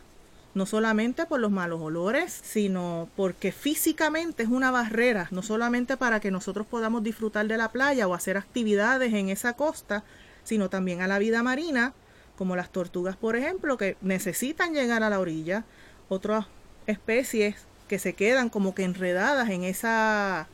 No 0.55 0.67
solamente 0.67 1.27
por 1.27 1.41
los 1.41 1.51
malos 1.51 1.81
olores, 1.81 2.41
sino 2.45 3.09
porque 3.17 3.53
físicamente 3.53 4.43
es 4.43 4.49
una 4.49 4.71
barrera, 4.71 5.29
no 5.31 5.43
solamente 5.43 5.97
para 5.97 6.21
que 6.21 6.31
nosotros 6.31 6.67
podamos 6.67 7.03
disfrutar 7.03 7.47
de 7.47 7.57
la 7.57 7.73
playa 7.73 8.09
o 8.09 8.15
hacer 8.15 8.37
actividades 8.37 9.15
en 9.15 9.29
esa 9.31 9.55
costa, 9.55 10.05
sino 10.45 10.71
también 10.71 11.03
a 11.03 11.07
la 11.07 11.19
vida 11.19 11.43
marina, 11.43 11.95
como 12.37 12.57
las 12.57 12.71
tortugas, 12.71 13.17
por 13.17 13.37
ejemplo, 13.37 13.77
que 13.77 13.97
necesitan 14.01 14.75
llegar 14.75 15.03
a 15.03 15.11
la 15.11 15.21
orilla, 15.21 15.65
otras 16.09 16.47
especies 16.87 17.57
que 17.89 17.99
se 17.99 18.15
quedan 18.15 18.49
como 18.49 18.75
que 18.75 18.85
enredadas 18.85 19.51
en 19.51 19.65
esa 19.65 20.49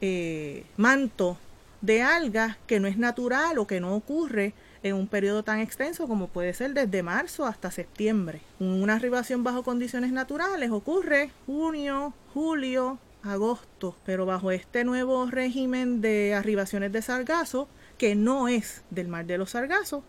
eh, 0.00 0.64
manto 0.76 1.38
de 1.80 2.02
algas 2.02 2.56
que 2.66 2.80
no 2.80 2.88
es 2.88 2.98
natural 2.98 3.58
o 3.58 3.66
que 3.66 3.80
no 3.80 3.94
ocurre 3.94 4.54
en 4.82 4.94
un 4.94 5.06
periodo 5.06 5.42
tan 5.42 5.60
extenso 5.60 6.08
como 6.08 6.28
puede 6.28 6.54
ser 6.54 6.74
desde 6.74 7.02
marzo 7.02 7.46
hasta 7.46 7.70
septiembre. 7.70 8.40
Una 8.58 8.94
arribación 8.94 9.44
bajo 9.44 9.62
condiciones 9.62 10.12
naturales 10.12 10.70
ocurre 10.70 11.30
junio, 11.46 12.14
julio, 12.32 12.98
agosto, 13.22 13.96
pero 14.04 14.26
bajo 14.26 14.50
este 14.50 14.84
nuevo 14.84 15.26
régimen 15.26 16.00
de 16.00 16.34
arribaciones 16.34 16.92
de 16.92 17.02
sargazo 17.02 17.68
que 17.98 18.14
no 18.14 18.48
es 18.48 18.82
del 18.90 19.08
mar 19.08 19.26
de 19.26 19.38
los 19.38 19.50
sargazos, 19.50 20.02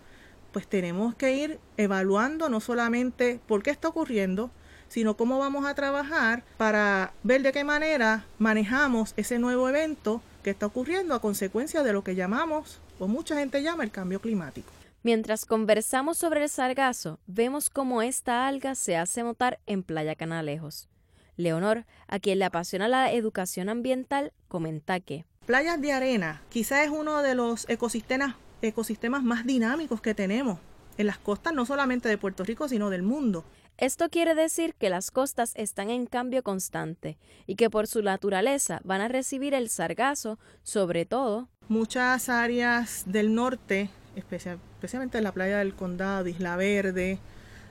pues 0.52 0.68
tenemos 0.68 1.16
que 1.16 1.36
ir 1.36 1.60
evaluando 1.78 2.50
no 2.50 2.60
solamente 2.60 3.40
por 3.48 3.64
qué 3.64 3.72
está 3.72 3.90
ocurriendo, 3.90 4.52
sino 4.88 5.16
cómo 5.16 5.38
vamos 5.38 5.66
a 5.66 5.76
trabajar 5.76 6.44
para 6.58 7.14
ver 7.24 7.42
de 7.44 7.52
qué 7.52 7.64
manera 7.64 8.26
manejamos 8.38 9.14
ese 9.18 9.40
nuevo 9.40 9.70
evento 9.70 10.22
que 10.44 10.50
está 10.50 10.66
ocurriendo 10.66 11.14
a 11.14 11.22
consecuencia 11.22 11.84
de 11.84 11.94
lo 11.94 12.04
que 12.04 12.16
llamamos, 12.16 12.80
o 12.98 13.08
mucha 13.08 13.36
gente 13.36 13.62
llama, 13.62 13.84
el 13.84 13.92
cambio 13.92 14.20
climático. 14.20 14.72
Mientras 15.04 15.46
conversamos 15.46 16.18
sobre 16.18 16.44
el 16.44 16.50
sargazo, 16.50 17.20
vemos 17.26 17.70
cómo 17.70 18.02
esta 18.02 18.48
alga 18.48 18.76
se 18.76 18.98
hace 18.98 19.24
notar 19.24 19.60
en 19.66 19.84
Playa 19.84 20.16
Canalejos. 20.16 20.90
Leonor, 21.38 21.86
a 22.08 22.20
quien 22.20 22.40
le 22.40 22.46
apasiona 22.46 22.90
la 22.90 23.14
educación 23.14 23.70
ambiental, 23.70 24.34
comenta 24.50 25.00
que 25.00 25.26
Playas 25.50 25.82
de 25.82 25.92
arena 25.92 26.44
quizás 26.50 26.86
es 26.86 26.92
uno 26.92 27.24
de 27.24 27.34
los 27.34 27.68
ecosistemas, 27.68 28.36
ecosistemas 28.62 29.24
más 29.24 29.48
dinámicos 29.48 30.00
que 30.00 30.14
tenemos 30.14 30.60
en 31.00 31.08
las 31.08 31.18
costas 31.18 31.56
no 31.56 31.66
solamente 31.66 32.08
de 32.08 32.20
Puerto 32.20 32.44
Rico, 32.44 32.70
sino 32.70 32.92
del 32.92 33.02
mundo. 33.02 33.44
Esto 33.80 34.10
quiere 34.10 34.36
decir 34.36 34.76
que 34.76 34.92
las 34.92 35.10
costas 35.10 35.54
están 35.56 35.90
en 35.90 36.06
cambio 36.06 36.44
constante 36.44 37.18
y 37.48 37.56
que 37.56 37.72
por 37.72 37.88
su 37.88 38.04
naturaleza 38.04 38.80
van 38.84 39.02
a 39.02 39.08
recibir 39.08 39.56
el 39.56 39.70
sargazo, 39.70 40.38
sobre 40.62 41.08
todo. 41.08 41.50
Muchas 41.68 42.30
áreas 42.30 43.06
del 43.08 43.34
norte, 43.34 43.90
especialmente 44.16 45.18
en 45.18 45.24
la 45.24 45.32
playa 45.32 45.58
del 45.58 45.74
condado, 45.74 46.28
Isla 46.28 46.58
Verde, 46.58 47.18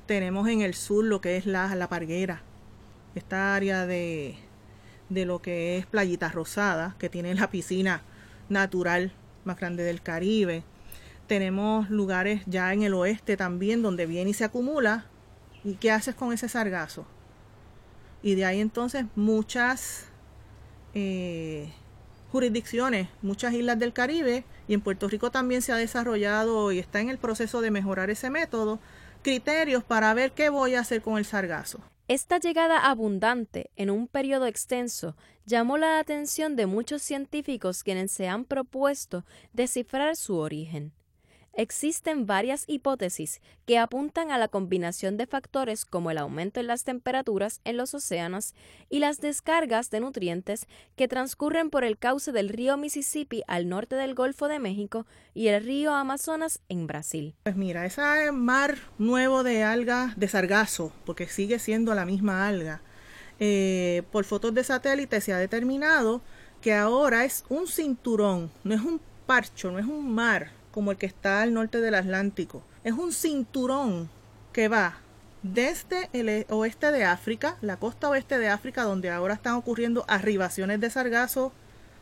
tenemos 0.07 0.49
en 0.49 0.63
el 0.63 0.75
sur 0.75 1.05
lo 1.05 1.21
que 1.21 1.37
es 1.37 1.47
la, 1.47 1.73
la 1.77 1.89
Parguera, 1.89 2.43
esta 3.15 3.55
área 3.55 3.87
de, 3.87 4.37
de 5.09 5.25
lo 5.25 5.41
que 5.41 5.79
es 5.79 5.87
Playita 5.87 6.29
Rosada, 6.29 6.97
que 6.99 7.09
tiene 7.09 7.35
la 7.35 7.51
piscina 7.51 8.03
natural 8.49 9.13
más 9.45 9.59
grande 9.59 9.83
del 9.83 10.03
Caribe. 10.03 10.63
Tenemos 11.27 11.91
lugares 11.91 12.43
ya 12.47 12.73
en 12.73 12.83
el 12.83 12.95
oeste 12.95 13.37
también 13.37 13.83
donde 13.83 14.07
viene 14.07 14.31
y 14.31 14.35
se 14.35 14.45
acumula. 14.45 15.07
¿Y 15.65 15.75
qué 15.75 15.91
haces 15.91 16.15
con 16.15 16.33
ese 16.33 16.49
sargazo? 16.49 17.07
Y 18.23 18.35
de 18.35 18.45
ahí 18.45 18.61
entonces 18.61 19.05
muchas 19.15 20.07
eh, 20.95 21.71
jurisdicciones, 22.33 23.09
muchas 23.23 23.55
islas 23.55 23.79
del 23.79 23.93
Caribe 23.93 24.45
y 24.67 24.75
en 24.75 24.81
Puerto 24.81 25.09
Rico 25.09 25.31
también 25.31 25.63
se 25.63 25.73
ha 25.73 25.77
desarrollado 25.77 26.73
y 26.73 26.79
está 26.79 27.01
en 27.01 27.11
el 27.11 27.19
proceso 27.19 27.61
de 27.61 27.71
mejorar 27.71 28.11
ese 28.11 28.31
método, 28.31 28.79
criterios 29.23 29.85
para 29.85 30.13
ver 30.15 30.33
qué 30.33 30.51
voy 30.51 30.75
a 30.75 30.81
hacer 30.81 31.03
con 31.03 31.19
el 31.19 31.25
sargazo. 31.25 31.81
Esta 32.09 32.39
llegada 32.39 32.89
abundante 32.89 33.71
en 33.77 33.91
un 33.91 34.09
periodo 34.09 34.47
extenso 34.47 35.15
llamó 35.45 35.77
la 35.77 35.99
atención 35.99 36.57
de 36.57 36.65
muchos 36.65 37.03
científicos 37.03 37.83
quienes 37.83 38.13
se 38.13 38.29
han 38.29 38.47
propuesto 38.47 39.27
descifrar 39.53 40.17
su 40.17 40.39
origen. 40.39 40.95
Existen 41.59 42.25
varias 42.25 42.63
hipótesis 42.69 43.41
que 43.67 43.79
apuntan 43.79 44.31
a 44.31 44.39
la 44.39 44.47
combinación 44.47 45.17
de 45.17 45.27
factores 45.27 45.85
como 45.85 46.13
el 46.13 46.19
aumento 46.19 46.61
en 46.61 46.69
las 46.69 46.85
temperaturas 46.85 47.61
en 47.65 47.77
los 47.77 47.95
océanos 47.95 48.55
y 48.89 49.01
las 49.01 49.21
descargas 49.21 49.91
de 49.91 49.99
nutrientes 49.99 50.69
que 50.95 51.09
transcurren 51.09 51.69
por 51.69 51.83
el 51.83 51.99
cauce 51.99 52.31
del 52.31 52.49
río 52.49 52.77
Mississippi 52.77 53.43
al 53.49 53.69
norte 53.69 53.97
del 53.97 54.15
Golfo 54.15 54.47
de 54.47 54.61
México 54.61 55.05
y 55.35 55.49
el 55.49 55.65
río 55.65 55.95
Amazonas 55.95 56.61
en 56.69 56.87
Brasil. 56.87 57.35
Pues 57.43 57.57
mira, 57.57 57.85
ese 57.87 58.31
mar 58.31 58.77
nuevo 58.97 59.43
de 59.43 59.65
alga 59.65 60.15
de 60.17 60.29
sargazo, 60.29 60.93
porque 61.05 61.27
sigue 61.27 61.59
siendo 61.59 61.93
la 61.97 62.05
misma 62.05 62.47
alga, 62.47 62.83
eh, 63.41 64.05
por 64.13 64.25
fotos 64.25 64.55
de 64.55 64.63
satélite 64.63 65.21
se 65.21 65.33
ha 65.33 65.39
determinado 65.39 66.23
que 66.61 66.73
ahora 66.73 67.25
es 67.25 67.45
un 67.49 67.67
cinturón, 67.67 68.53
no 68.63 68.77
es 68.77 68.81
un 68.81 69.01
parcho, 69.27 69.73
no 69.73 69.81
es 69.81 69.87
un 69.87 70.15
mar, 70.15 70.53
como 70.71 70.91
el 70.91 70.97
que 70.97 71.07
está 71.07 71.43
al 71.43 71.55
norte 71.55 71.81
del 71.81 71.95
Atlántico. 71.95 72.63
Es 72.85 72.93
un 72.93 73.13
cinturón 73.13 74.09
que 74.53 74.69
va 74.69 74.99
desde 75.43 76.09
el 76.13 76.47
oeste 76.49 76.91
de 76.91 77.05
África, 77.05 77.57
la 77.61 77.77
costa 77.77 78.09
oeste 78.09 78.39
de 78.39 78.49
África, 78.49 78.83
donde 78.85 79.11
ahora 79.11 79.35
están 79.35 79.55
ocurriendo 79.55 80.05
arribaciones 80.09 80.81
de 80.81 80.91
sargazo 80.91 81.53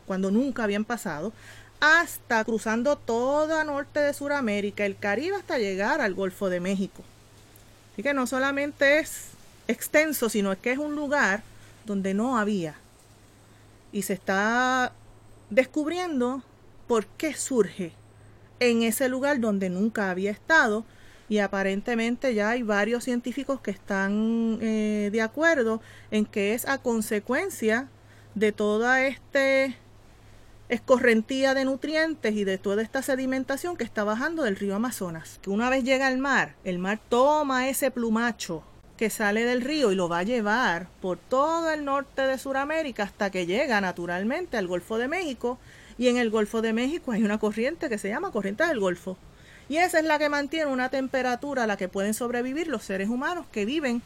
cuando 0.05 0.31
nunca 0.31 0.63
habían 0.63 0.85
pasado, 0.85 1.33
hasta 1.79 2.43
cruzando 2.43 2.97
toda 2.97 3.63
norte 3.63 3.99
de 3.99 4.13
Sudamérica, 4.13 4.85
el 4.85 4.97
Caribe, 4.97 5.35
hasta 5.35 5.59
llegar 5.59 6.01
al 6.01 6.13
Golfo 6.13 6.49
de 6.49 6.59
México. 6.59 7.03
Así 7.93 8.03
que 8.03 8.13
no 8.13 8.25
solamente 8.25 8.99
es 8.99 9.29
extenso, 9.67 10.29
sino 10.29 10.59
que 10.59 10.71
es 10.71 10.77
un 10.77 10.95
lugar 10.95 11.43
donde 11.85 12.13
no 12.13 12.37
había. 12.37 12.75
Y 13.91 14.03
se 14.03 14.13
está 14.13 14.91
descubriendo 15.49 16.41
por 16.87 17.05
qué 17.05 17.33
surge 17.33 17.93
en 18.59 18.83
ese 18.83 19.09
lugar 19.09 19.39
donde 19.39 19.69
nunca 19.69 20.09
había 20.09 20.31
estado 20.31 20.85
y 21.29 21.39
aparentemente 21.39 22.33
ya 22.33 22.49
hay 22.49 22.63
varios 22.63 23.03
científicos 23.03 23.59
que 23.59 23.71
están 23.71 24.59
eh, 24.61 25.09
de 25.11 25.21
acuerdo 25.21 25.81
en 26.11 26.25
que 26.25 26.53
es 26.53 26.67
a 26.67 26.77
consecuencia 26.77 27.89
de 28.35 28.51
toda 28.51 29.05
esta 29.05 29.73
escorrentía 30.69 31.53
de 31.53 31.65
nutrientes 31.65 32.35
y 32.35 32.43
de 32.43 32.57
toda 32.57 32.81
esta 32.81 33.01
sedimentación 33.01 33.77
que 33.77 33.83
está 33.83 34.03
bajando 34.03 34.43
del 34.43 34.57
río 34.57 34.75
Amazonas. 34.75 35.39
Que 35.41 35.49
una 35.49 35.69
vez 35.69 35.83
llega 35.83 36.07
al 36.07 36.17
mar, 36.17 36.55
el 36.63 36.79
mar 36.79 36.99
toma 37.09 37.69
ese 37.69 37.89
plumacho 37.89 38.63
que 38.97 39.09
sale 39.09 39.45
del 39.45 39.61
río 39.61 39.91
y 39.91 39.95
lo 39.95 40.09
va 40.09 40.19
a 40.19 40.23
llevar 40.23 40.87
por 41.01 41.19
todo 41.19 41.71
el 41.71 41.85
norte 41.85 42.23
de 42.23 42.37
Sudamérica 42.37 43.03
hasta 43.03 43.29
que 43.29 43.45
llega 43.45 43.79
naturalmente 43.79 44.57
al 44.57 44.67
Golfo 44.67 44.97
de 44.97 45.07
México 45.07 45.59
y 45.97 46.07
en 46.07 46.17
el 46.17 46.29
Golfo 46.29 46.61
de 46.61 46.73
México 46.73 47.11
hay 47.11 47.23
una 47.23 47.39
corriente 47.39 47.89
que 47.89 47.97
se 47.97 48.09
llama 48.09 48.31
corriente 48.31 48.65
del 48.65 48.79
Golfo. 48.79 49.17
Y 49.69 49.77
esa 49.77 49.99
es 49.99 50.05
la 50.05 50.19
que 50.19 50.29
mantiene 50.29 50.71
una 50.71 50.89
temperatura 50.89 51.63
a 51.63 51.67
la 51.67 51.77
que 51.77 51.89
pueden 51.89 52.13
sobrevivir 52.13 52.67
los 52.67 52.83
seres 52.83 53.09
humanos 53.09 53.45
que 53.51 53.65
viven 53.65 54.01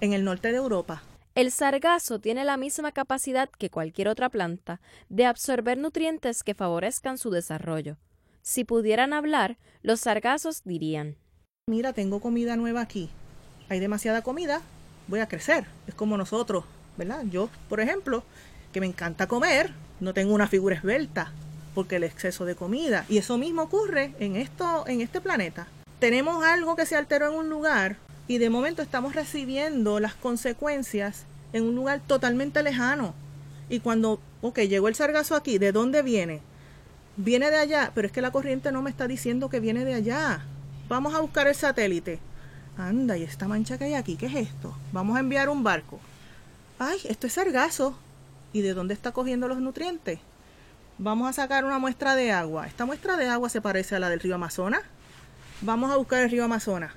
en 0.00 0.12
el 0.12 0.24
norte 0.24 0.50
de 0.50 0.58
Europa. 0.58 1.02
El 1.34 1.52
sargazo 1.52 2.18
tiene 2.18 2.44
la 2.44 2.56
misma 2.56 2.92
capacidad 2.92 3.48
que 3.50 3.70
cualquier 3.70 4.08
otra 4.08 4.28
planta 4.28 4.80
de 5.08 5.26
absorber 5.26 5.78
nutrientes 5.78 6.42
que 6.42 6.54
favorezcan 6.54 7.18
su 7.18 7.30
desarrollo. 7.30 7.98
Si 8.42 8.64
pudieran 8.64 9.12
hablar, 9.12 9.58
los 9.82 10.00
sargazos 10.00 10.62
dirían 10.64 11.16
Mira, 11.66 11.92
tengo 11.92 12.20
comida 12.20 12.56
nueva 12.56 12.80
aquí. 12.80 13.10
Hay 13.68 13.80
demasiada 13.80 14.22
comida, 14.22 14.62
voy 15.08 15.20
a 15.20 15.28
crecer. 15.28 15.66
Es 15.86 15.94
como 15.94 16.16
nosotros, 16.16 16.64
¿verdad? 16.96 17.24
Yo, 17.28 17.50
por 17.68 17.80
ejemplo, 17.80 18.22
que 18.72 18.80
me 18.80 18.86
encanta 18.86 19.26
comer, 19.26 19.72
no 20.00 20.14
tengo 20.14 20.34
una 20.34 20.46
figura 20.46 20.76
esbelta, 20.76 21.32
porque 21.74 21.96
el 21.96 22.04
exceso 22.04 22.44
de 22.44 22.54
comida. 22.54 23.04
Y 23.08 23.18
eso 23.18 23.38
mismo 23.38 23.62
ocurre 23.62 24.14
en, 24.18 24.36
esto, 24.36 24.86
en 24.86 25.00
este 25.00 25.20
planeta. 25.20 25.66
Tenemos 25.98 26.44
algo 26.44 26.76
que 26.76 26.86
se 26.86 26.96
alteró 26.96 27.28
en 27.28 27.34
un 27.34 27.48
lugar 27.48 27.96
y 28.28 28.38
de 28.38 28.50
momento 28.50 28.82
estamos 28.82 29.14
recibiendo 29.14 30.00
las 30.00 30.14
consecuencias 30.14 31.24
en 31.52 31.64
un 31.64 31.74
lugar 31.74 32.00
totalmente 32.06 32.62
lejano. 32.62 33.14
Y 33.68 33.80
cuando, 33.80 34.20
ok, 34.42 34.60
llegó 34.60 34.88
el 34.88 34.94
sargazo 34.94 35.34
aquí, 35.34 35.58
¿de 35.58 35.72
dónde 35.72 36.02
viene? 36.02 36.40
Viene 37.16 37.50
de 37.50 37.58
allá, 37.58 37.92
pero 37.94 38.06
es 38.06 38.12
que 38.12 38.20
la 38.20 38.30
corriente 38.30 38.72
no 38.72 38.82
me 38.82 38.90
está 38.90 39.08
diciendo 39.08 39.48
que 39.48 39.60
viene 39.60 39.84
de 39.84 39.94
allá. 39.94 40.44
Vamos 40.88 41.14
a 41.14 41.20
buscar 41.20 41.46
el 41.46 41.54
satélite. 41.54 42.20
Anda, 42.76 43.16
y 43.16 43.22
esta 43.22 43.48
mancha 43.48 43.78
que 43.78 43.84
hay 43.84 43.94
aquí, 43.94 44.16
¿qué 44.16 44.26
es 44.26 44.34
esto? 44.34 44.76
Vamos 44.92 45.16
a 45.16 45.20
enviar 45.20 45.48
un 45.48 45.62
barco. 45.62 45.98
Ay, 46.78 46.98
esto 47.04 47.26
es 47.26 47.32
sargazo. 47.32 47.98
¿Y 48.52 48.62
de 48.62 48.74
dónde 48.74 48.94
está 48.94 49.12
cogiendo 49.12 49.48
los 49.48 49.58
nutrientes? 49.58 50.20
Vamos 50.98 51.28
a 51.28 51.32
sacar 51.32 51.64
una 51.64 51.78
muestra 51.78 52.14
de 52.14 52.32
agua. 52.32 52.66
Esta 52.66 52.86
muestra 52.86 53.16
de 53.16 53.28
agua 53.28 53.48
se 53.48 53.60
parece 53.60 53.96
a 53.96 53.98
la 53.98 54.08
del 54.08 54.20
río 54.20 54.34
Amazonas. 54.34 54.82
Vamos 55.60 55.90
a 55.90 55.96
buscar 55.96 56.22
el 56.22 56.30
río 56.30 56.44
Amazonas. 56.44 56.92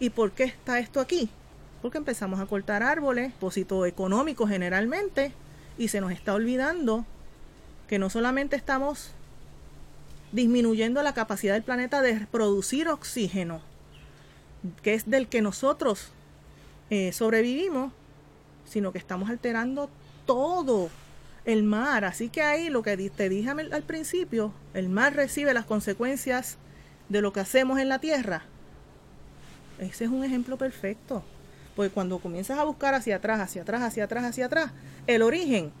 ¿Y 0.00 0.10
por 0.10 0.32
qué 0.32 0.44
está 0.44 0.78
esto 0.78 1.00
aquí? 1.00 1.28
Porque 1.82 1.98
empezamos 1.98 2.40
a 2.40 2.46
cortar 2.46 2.82
árboles, 2.82 3.32
propósito 3.32 3.86
económico 3.86 4.46
generalmente, 4.46 5.32
y 5.78 5.88
se 5.88 6.00
nos 6.00 6.12
está 6.12 6.34
olvidando 6.34 7.04
que 7.88 7.98
no 7.98 8.08
solamente 8.10 8.56
estamos 8.56 9.12
disminuyendo 10.32 11.02
la 11.02 11.12
capacidad 11.12 11.54
del 11.54 11.62
planeta 11.62 12.00
de 12.00 12.26
producir 12.30 12.88
oxígeno, 12.88 13.60
que 14.82 14.94
es 14.94 15.08
del 15.08 15.28
que 15.28 15.42
nosotros 15.42 16.08
eh, 16.90 17.12
sobrevivimos, 17.12 17.92
sino 18.64 18.92
que 18.92 18.98
estamos 18.98 19.28
alterando 19.28 19.90
todo 20.26 20.90
el 21.44 21.62
mar. 21.62 22.04
Así 22.04 22.28
que 22.28 22.42
ahí 22.42 22.70
lo 22.70 22.82
que 22.82 22.96
te 23.10 23.28
dije 23.28 23.50
al 23.50 23.82
principio, 23.82 24.52
el 24.74 24.88
mar 24.88 25.14
recibe 25.14 25.54
las 25.54 25.64
consecuencias 25.64 26.58
de 27.08 27.20
lo 27.20 27.32
que 27.32 27.40
hacemos 27.40 27.78
en 27.78 27.88
la 27.88 27.98
tierra. 27.98 28.42
Ese 29.78 30.04
es 30.04 30.10
un 30.10 30.24
ejemplo 30.24 30.56
perfecto. 30.56 31.22
Porque 31.74 31.90
cuando 31.90 32.18
comienzas 32.18 32.58
a 32.58 32.64
buscar 32.64 32.94
hacia 32.94 33.16
atrás, 33.16 33.40
hacia 33.40 33.62
atrás, 33.62 33.82
hacia 33.82 34.04
atrás, 34.04 34.24
hacia 34.24 34.46
atrás, 34.46 34.72
el 35.06 35.22
origen 35.22 35.72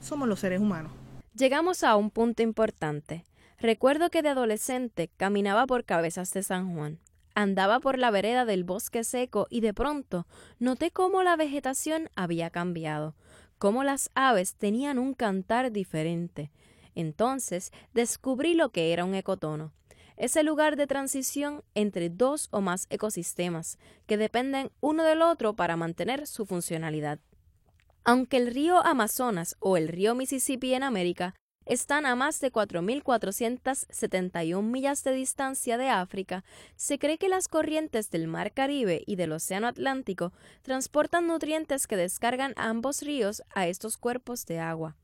somos 0.00 0.28
los 0.28 0.40
seres 0.40 0.60
humanos. 0.60 0.92
Llegamos 1.36 1.82
a 1.82 1.96
un 1.96 2.10
punto 2.10 2.42
importante. 2.42 3.24
Recuerdo 3.58 4.10
que 4.10 4.22
de 4.22 4.28
adolescente 4.30 5.10
caminaba 5.16 5.66
por 5.66 5.84
Cabezas 5.84 6.32
de 6.32 6.42
San 6.42 6.74
Juan. 6.74 6.98
Andaba 7.38 7.80
por 7.80 7.98
la 7.98 8.10
vereda 8.10 8.46
del 8.46 8.64
bosque 8.64 9.04
seco 9.04 9.46
y 9.50 9.60
de 9.60 9.74
pronto 9.74 10.26
noté 10.58 10.90
cómo 10.90 11.22
la 11.22 11.36
vegetación 11.36 12.08
había 12.16 12.48
cambiado, 12.48 13.14
cómo 13.58 13.84
las 13.84 14.10
aves 14.14 14.54
tenían 14.54 14.98
un 14.98 15.12
cantar 15.12 15.70
diferente. 15.70 16.50
Entonces 16.94 17.72
descubrí 17.92 18.54
lo 18.54 18.70
que 18.70 18.94
era 18.94 19.04
un 19.04 19.14
ecotono. 19.14 19.74
Es 20.16 20.34
el 20.36 20.46
lugar 20.46 20.76
de 20.76 20.86
transición 20.86 21.62
entre 21.74 22.08
dos 22.08 22.48
o 22.52 22.62
más 22.62 22.86
ecosistemas 22.88 23.78
que 24.06 24.16
dependen 24.16 24.70
uno 24.80 25.04
del 25.04 25.20
otro 25.20 25.54
para 25.54 25.76
mantener 25.76 26.26
su 26.26 26.46
funcionalidad. 26.46 27.18
Aunque 28.02 28.38
el 28.38 28.46
río 28.46 28.78
Amazonas 28.82 29.56
o 29.60 29.76
el 29.76 29.88
río 29.88 30.14
Mississippi 30.14 30.72
en 30.72 30.84
América 30.84 31.34
están 31.66 32.06
a 32.06 32.14
más 32.14 32.40
de 32.40 32.50
4.471 32.50 34.62
millas 34.62 35.04
de 35.04 35.12
distancia 35.12 35.76
de 35.76 35.90
África, 35.90 36.42
se 36.76 36.98
cree 36.98 37.18
que 37.18 37.28
las 37.28 37.48
corrientes 37.48 38.10
del 38.10 38.28
Mar 38.28 38.52
Caribe 38.52 39.02
y 39.06 39.16
del 39.16 39.32
Océano 39.32 39.66
Atlántico 39.66 40.32
transportan 40.62 41.26
nutrientes 41.26 41.86
que 41.86 41.96
descargan 41.96 42.54
ambos 42.56 43.02
ríos 43.02 43.42
a 43.54 43.66
estos 43.66 43.98
cuerpos 43.98 44.46
de 44.46 44.60
agua. 44.60 44.96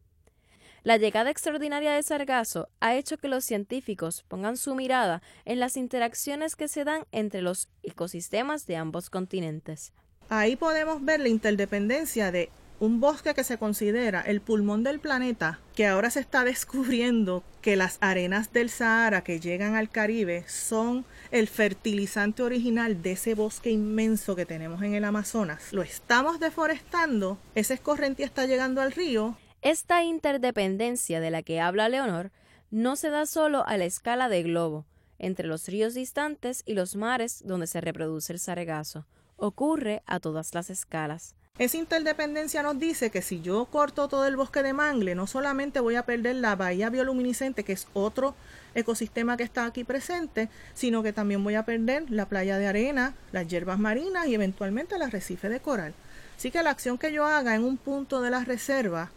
La 0.85 0.97
llegada 0.97 1.31
extraordinaria 1.31 1.93
de 1.93 2.03
sargazo 2.03 2.69
ha 2.81 2.97
hecho 2.97 3.17
que 3.17 3.29
los 3.29 3.45
científicos 3.45 4.25
pongan 4.27 4.57
su 4.57 4.75
mirada 4.75 5.23
en 5.45 5.61
las 5.61 5.77
interacciones 5.77 6.57
que 6.57 6.67
se 6.67 6.83
dan 6.83 7.05
entre 7.13 7.41
los 7.41 7.69
ecosistemas 7.85 8.67
de 8.67 8.77
ambos 8.77 9.09
continentes. 9.09 9.93
Ahí 10.29 10.57
podemos 10.57 11.05
ver 11.05 11.21
la 11.21 11.29
interdependencia 11.29 12.33
de 12.33 12.51
un 12.83 12.99
bosque 12.99 13.33
que 13.33 13.45
se 13.45 13.59
considera 13.59 14.23
el 14.23 14.41
pulmón 14.41 14.83
del 14.83 14.99
planeta, 14.99 15.61
que 15.77 15.87
ahora 15.87 16.11
se 16.11 16.19
está 16.19 16.43
descubriendo 16.43 17.45
que 17.61 17.77
las 17.77 17.97
arenas 18.01 18.53
del 18.53 18.71
Sahara 18.71 19.23
que 19.23 19.39
llegan 19.39 19.77
al 19.77 19.89
Caribe 19.89 20.45
son 20.49 21.05
el 21.31 21.47
fertilizante 21.47 22.43
original 22.43 23.01
de 23.01 23.13
ese 23.13 23.37
bosque 23.37 23.71
inmenso 23.71 24.35
que 24.35 24.47
tenemos 24.47 24.83
en 24.83 24.95
el 24.95 25.05
Amazonas. 25.05 25.73
Lo 25.73 25.83
estamos 25.83 26.41
deforestando, 26.41 27.39
esa 27.55 27.73
escorrentía 27.73 28.27
está 28.27 28.47
llegando 28.47 28.81
al 28.81 28.91
río. 28.91 29.37
Esta 29.61 30.03
interdependencia 30.03 31.21
de 31.21 31.31
la 31.31 31.45
que 31.45 31.61
habla 31.61 31.89
Leonor 31.89 32.33
no 32.73 32.97
se 32.97 33.11
da 33.11 33.27
solo 33.27 33.65
a 33.65 33.77
la 33.77 33.85
escala 33.85 34.29
de 34.29 34.43
globo, 34.43 34.87
entre 35.21 35.47
los 35.47 35.69
ríos 35.69 35.95
distantes 35.95 36.65
y 36.67 36.75
los 36.75 36.97
mares 36.97 37.45
donde 37.47 37.69
se 37.69 37.81
reproduce 37.81 38.33
el 38.33 38.41
sargazo. 38.41 39.07
Ocurre 39.37 40.03
a 40.05 40.19
todas 40.19 40.53
las 40.53 40.69
escalas. 40.69 41.37
Esa 41.63 41.77
interdependencia 41.77 42.61
nos 42.65 42.81
dice 42.81 43.11
que 43.11 43.23
si 43.23 43.41
yo 43.41 43.67
corto 43.67 44.09
todo 44.09 44.27
el 44.27 44.35
bosque 44.35 44.65
de 44.65 44.73
mangle, 44.73 45.15
no 45.15 45.29
solamente 45.29 45.79
voy 45.79 45.95
a 45.95 46.05
perder 46.05 46.35
la 46.35 46.57
bahía 46.57 46.91
bioluminiscente, 46.91 47.63
que 47.63 47.75
es 47.75 47.87
otro 47.93 48.35
ecosistema 48.75 49.37
que 49.37 49.45
está 49.45 49.67
aquí 49.67 49.85
presente, 49.85 50.49
sino 50.75 51.05
que 51.05 51.13
también 51.13 51.45
voy 51.45 51.55
a 51.55 51.65
perder 51.65 52.11
la 52.11 52.27
playa 52.27 52.59
de 52.59 52.67
arena, 52.67 53.15
las 53.31 53.47
hierbas 53.47 53.79
marinas 53.79 54.27
y 54.27 54.35
eventualmente 54.35 54.97
el 54.97 55.03
arrecife 55.03 55.49
de 55.49 55.61
coral. 55.61 55.95
Así 56.37 56.51
que 56.51 56.65
la 56.65 56.71
acción 56.71 56.99
que 56.99 57.13
yo 57.13 57.27
haga 57.27 57.55
en 57.55 57.63
un 57.63 57.77
punto 57.77 58.23
de 58.23 58.31
la 58.31 58.45
reserva 58.45 59.13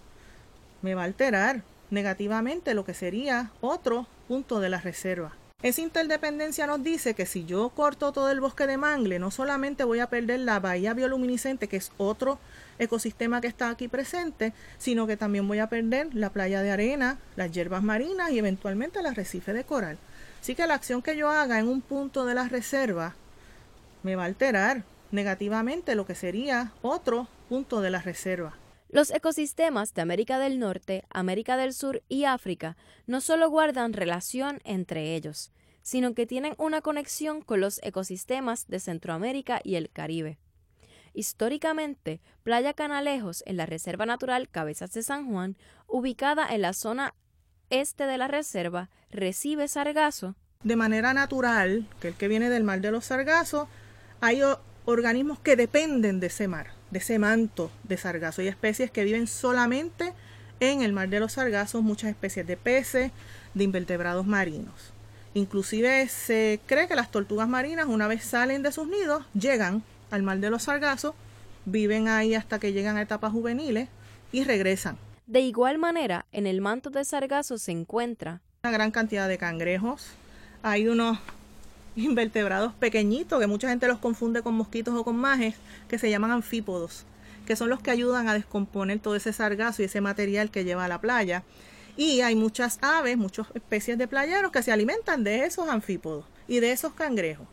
me 0.84 0.93
va 0.93 1.02
a 1.02 1.06
alterar 1.06 1.63
negativamente 1.89 2.76
lo 2.76 2.86
que 2.86 2.93
sería 2.93 3.50
otro 3.60 4.06
punto 4.28 4.60
de 4.60 4.69
la 4.69 4.82
reserva. 4.82 5.34
Esa 5.65 5.82
interdependencia 5.82 6.67
nos 6.67 6.84
dice 6.84 7.15
que 7.15 7.25
si 7.25 7.43
yo 7.43 7.69
corto 7.69 8.12
todo 8.12 8.30
el 8.30 8.39
bosque 8.39 8.67
de 8.67 8.78
mangle, 8.78 9.17
no 9.17 9.32
solamente 9.32 9.84
voy 9.84 9.97
a 9.97 10.12
perder 10.12 10.41
la 10.41 10.60
bahía 10.60 10.93
bioluminiscente, 10.93 11.67
que 11.67 11.78
es 11.78 11.91
otro 11.97 12.38
ecosistema 12.78 13.41
que 13.41 13.47
está 13.47 13.71
aquí 13.71 13.88
presente, 13.88 14.54
sino 14.78 15.08
que 15.08 15.17
también 15.17 15.47
voy 15.47 15.58
a 15.58 15.67
perder 15.67 16.13
la 16.13 16.30
playa 16.30 16.62
de 16.62 16.69
arena, 16.69 17.17
las 17.36 17.51
hierbas 17.51 17.82
marinas 17.82 18.30
y 18.30 18.38
eventualmente 18.38 18.99
el 18.99 19.08
arrecife 19.08 19.54
de 19.54 19.63
coral. 19.63 19.97
Así 20.39 20.54
que 20.54 20.67
la 20.67 20.75
acción 20.75 21.01
que 21.01 21.17
yo 21.17 21.32
haga 21.32 21.58
en 21.58 21.67
un 21.67 21.82
punto 21.82 22.25
de 22.25 22.36
la 22.36 22.47
reserva 22.47 23.15
me 24.04 24.15
va 24.15 24.21
a 24.21 24.28
alterar 24.28 24.84
negativamente 25.10 25.95
lo 25.95 26.06
que 26.06 26.13
sería 26.13 26.73
otro 26.84 27.28
punto 27.49 27.82
de 27.82 27.89
la 27.89 28.04
reserva. 28.04 28.54
Los 28.89 29.10
ecosistemas 29.10 29.95
de 29.95 30.04
América 30.04 30.38
del 30.38 30.60
Norte, 30.60 31.06
América 31.10 31.58
del 31.58 31.73
Sur 31.73 32.04
y 32.08 32.25
África 32.25 32.78
no 33.08 33.19
solo 33.19 33.49
guardan 33.49 33.93
relación 33.93 34.62
entre 34.63 35.15
ellos, 35.15 35.51
sino 35.86 36.15
que 36.15 36.26
tienen 36.26 36.56
una 36.58 36.82
conexión 36.82 37.43
con 37.43 37.62
los 37.62 37.80
ecosistemas 37.84 38.67
de 38.67 38.80
Centroamérica 38.80 39.62
y 39.63 39.76
el 39.76 39.91
Caribe. 39.91 40.39
Históricamente, 41.13 42.21
Playa 42.41 42.74
Canalejos, 42.74 43.43
en 43.45 43.58
la 43.58 43.67
Reserva 43.67 44.08
Natural 44.08 44.50
Cabezas 44.50 44.91
de 44.93 45.04
San 45.04 45.30
Juan, 45.30 45.56
ubicada 45.88 46.54
en 46.54 46.63
la 46.63 46.74
zona 46.74 47.13
este 47.69 48.08
de 48.08 48.17
la 48.17 48.28
reserva, 48.28 48.89
recibe 49.12 49.67
sargazo. 49.67 50.36
De 50.63 50.76
manera 50.76 51.13
natural, 51.13 51.88
que 52.02 52.08
el 52.08 52.15
que 52.15 52.28
viene 52.28 52.50
del 52.50 52.63
mar 52.63 52.82
de 52.82 52.89
los 52.89 53.06
sargazos, 53.06 53.69
hay 54.21 54.41
organismos 54.86 55.38
que 55.38 55.56
dependen 55.56 56.19
de 56.19 56.28
ese 56.28 56.48
mar 56.48 56.74
de 56.95 57.00
ese 57.00 57.19
manto 57.19 57.71
de 57.84 57.98
sargazo. 57.98 58.41
Hay 58.41 58.48
especies 58.48 58.89
que 58.89 59.04
viven 59.04 59.28
solamente 59.28 60.13
en 60.62 60.82
el 60.82 60.93
mar 60.93 61.10
de 61.10 61.19
los 61.19 61.34
sargazos, 61.34 61.84
muchas 61.84 62.10
especies 62.10 62.48
de 62.48 62.56
peces, 62.58 63.12
de 63.54 63.63
invertebrados 63.65 64.26
marinos. 64.26 64.93
Inclusive 65.36 66.08
se 66.08 66.62
cree 66.65 66.88
que 66.88 66.95
las 66.95 67.12
tortugas 67.12 67.50
marinas 67.50 67.88
una 67.88 68.08
vez 68.08 68.24
salen 68.24 68.63
de 68.63 68.71
sus 68.71 68.88
nidos, 68.88 69.26
llegan 69.34 69.84
al 70.10 70.24
mar 70.24 70.39
de 70.39 70.50
los 70.50 70.63
sargazos, 70.63 71.13
viven 71.65 72.08
ahí 72.08 72.36
hasta 72.36 72.58
que 72.58 72.71
llegan 72.71 72.95
a 72.95 73.02
etapas 73.02 73.34
juveniles 73.34 73.89
y 74.32 74.45
regresan. 74.45 74.98
De 75.28 75.41
igual 75.41 75.78
manera, 75.78 76.26
en 76.32 76.48
el 76.48 76.62
manto 76.62 76.89
de 76.89 77.04
sargazo 77.04 77.58
se 77.58 77.74
encuentra 77.74 78.41
una 78.63 78.71
gran 78.71 78.91
cantidad 78.91 79.28
de 79.28 79.38
cangrejos. 79.38 80.08
Hay 80.63 80.88
unos 80.88 81.19
invertebrados 81.98 82.74
pequeñitos, 82.74 83.38
que 83.38 83.48
mucha 83.48 83.67
gente 83.67 83.89
los 83.89 84.00
confunde 84.00 84.41
con 84.41 84.54
mosquitos 84.54 84.95
o 84.95 85.04
con 85.04 85.17
majes, 85.17 85.56
que 85.89 86.00
se 86.00 86.10
llaman 86.10 86.32
anfípodos, 86.32 87.04
que 87.45 87.58
son 87.58 87.69
los 87.69 87.82
que 87.82 87.91
ayudan 87.91 88.30
a 88.30 88.34
descomponer 88.34 89.00
todo 89.00 89.17
ese 89.17 89.34
sargazo 89.34 89.82
y 89.82 89.86
ese 89.86 90.00
material 90.00 90.50
que 90.50 90.63
lleva 90.63 90.86
a 90.86 90.88
la 90.88 91.02
playa. 91.02 91.43
Y 91.97 92.21
hay 92.21 92.36
muchas 92.36 92.77
aves, 92.81 93.17
muchas 93.17 93.47
especies 93.53 93.97
de 93.97 94.08
playeros 94.08 94.51
que 94.51 94.63
se 94.63 94.71
alimentan 94.71 95.23
de 95.23 95.45
esos 95.45 95.69
anfípodos 95.69 96.25
y 96.47 96.60
de 96.60 96.71
esos 96.71 96.93
cangrejos. 96.93 97.47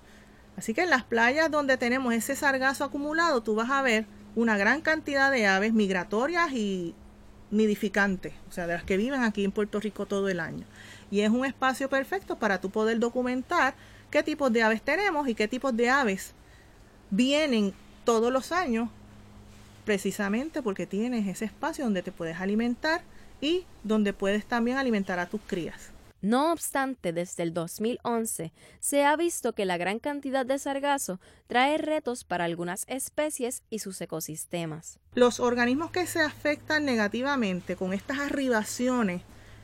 Así 0.57 0.75
que 0.75 0.83
en 0.83 0.91
las 0.91 1.05
playas 1.05 1.51
donde 1.51 1.77
tenemos 1.77 2.13
ese 2.13 2.37
sargazo 2.37 2.85
acumulado, 2.85 3.43
tú 3.43 3.55
vas 3.55 3.71
a 3.71 3.83
ver 3.83 4.07
una 4.35 4.57
gran 4.57 4.81
cantidad 4.81 5.31
de 5.31 5.47
aves 5.47 5.73
migratorias 5.73 6.53
y 6.53 6.95
nidificantes, 7.51 8.33
o 8.49 8.53
sea, 8.53 8.67
de 8.67 8.75
las 8.75 8.85
que 8.85 8.97
viven 8.97 9.23
aquí 9.23 9.45
en 9.45 9.53
Puerto 9.53 9.79
Rico 9.79 10.07
todo 10.07 10.29
el 10.29 10.41
año. 10.41 10.65
Y 11.11 11.21
es 11.21 11.31
un 11.31 11.45
espacio 11.45 11.89
perfecto 11.89 12.39
para 12.39 12.61
tú 12.61 12.71
poder 12.71 12.99
documentar 12.99 13.75
qué 14.11 14.23
tipos 14.23 14.53
de 14.53 14.63
aves 14.63 14.83
tenemos 14.83 15.29
y 15.29 15.35
qué 15.35 15.49
tipos 15.49 15.77
de 15.77 15.91
aves 15.91 16.33
vienen 17.11 17.75
todos 18.05 18.33
los 18.33 18.53
años, 18.53 18.89
precisamente 19.85 20.63
porque 20.63 20.87
tienes 20.87 21.27
ese 21.27 21.45
espacio 21.45 21.85
donde 21.85 22.03
te 22.03 22.13
puedes 22.13 22.41
alimentar 22.41 23.03
y 23.41 23.67
donde 23.83 24.13
puedes 24.13 24.47
también 24.47 24.79
alimentar 24.79 25.19
a 25.19 25.27
tus 25.27 25.41
crías. 25.47 25.91
No 26.23 26.53
obstante, 26.53 27.13
desde 27.13 27.43
el 27.43 27.53
2011 27.53 28.53
se 28.79 29.05
ha 29.05 29.17
visto 29.17 29.55
que 29.55 29.65
la 29.65 29.77
gran 29.77 29.99
cantidad 29.99 30.47
de 30.47 30.57
sargazo 30.61 31.19
trae 31.49 31.79
retos 31.79 32.23
para 32.23 32.45
algunas 32.45 32.85
especies 32.87 33.65
y 33.71 33.81
sus 33.81 34.01
ecosistemas. 34.01 35.01
Los 35.15 35.41
organismos 35.41 35.91
que 35.91 36.07
se 36.07 36.21
afectan 36.21 36.85
negativamente 36.85 37.75
con 37.75 37.93
estas 37.93 38.21
arribaciones 38.21 39.23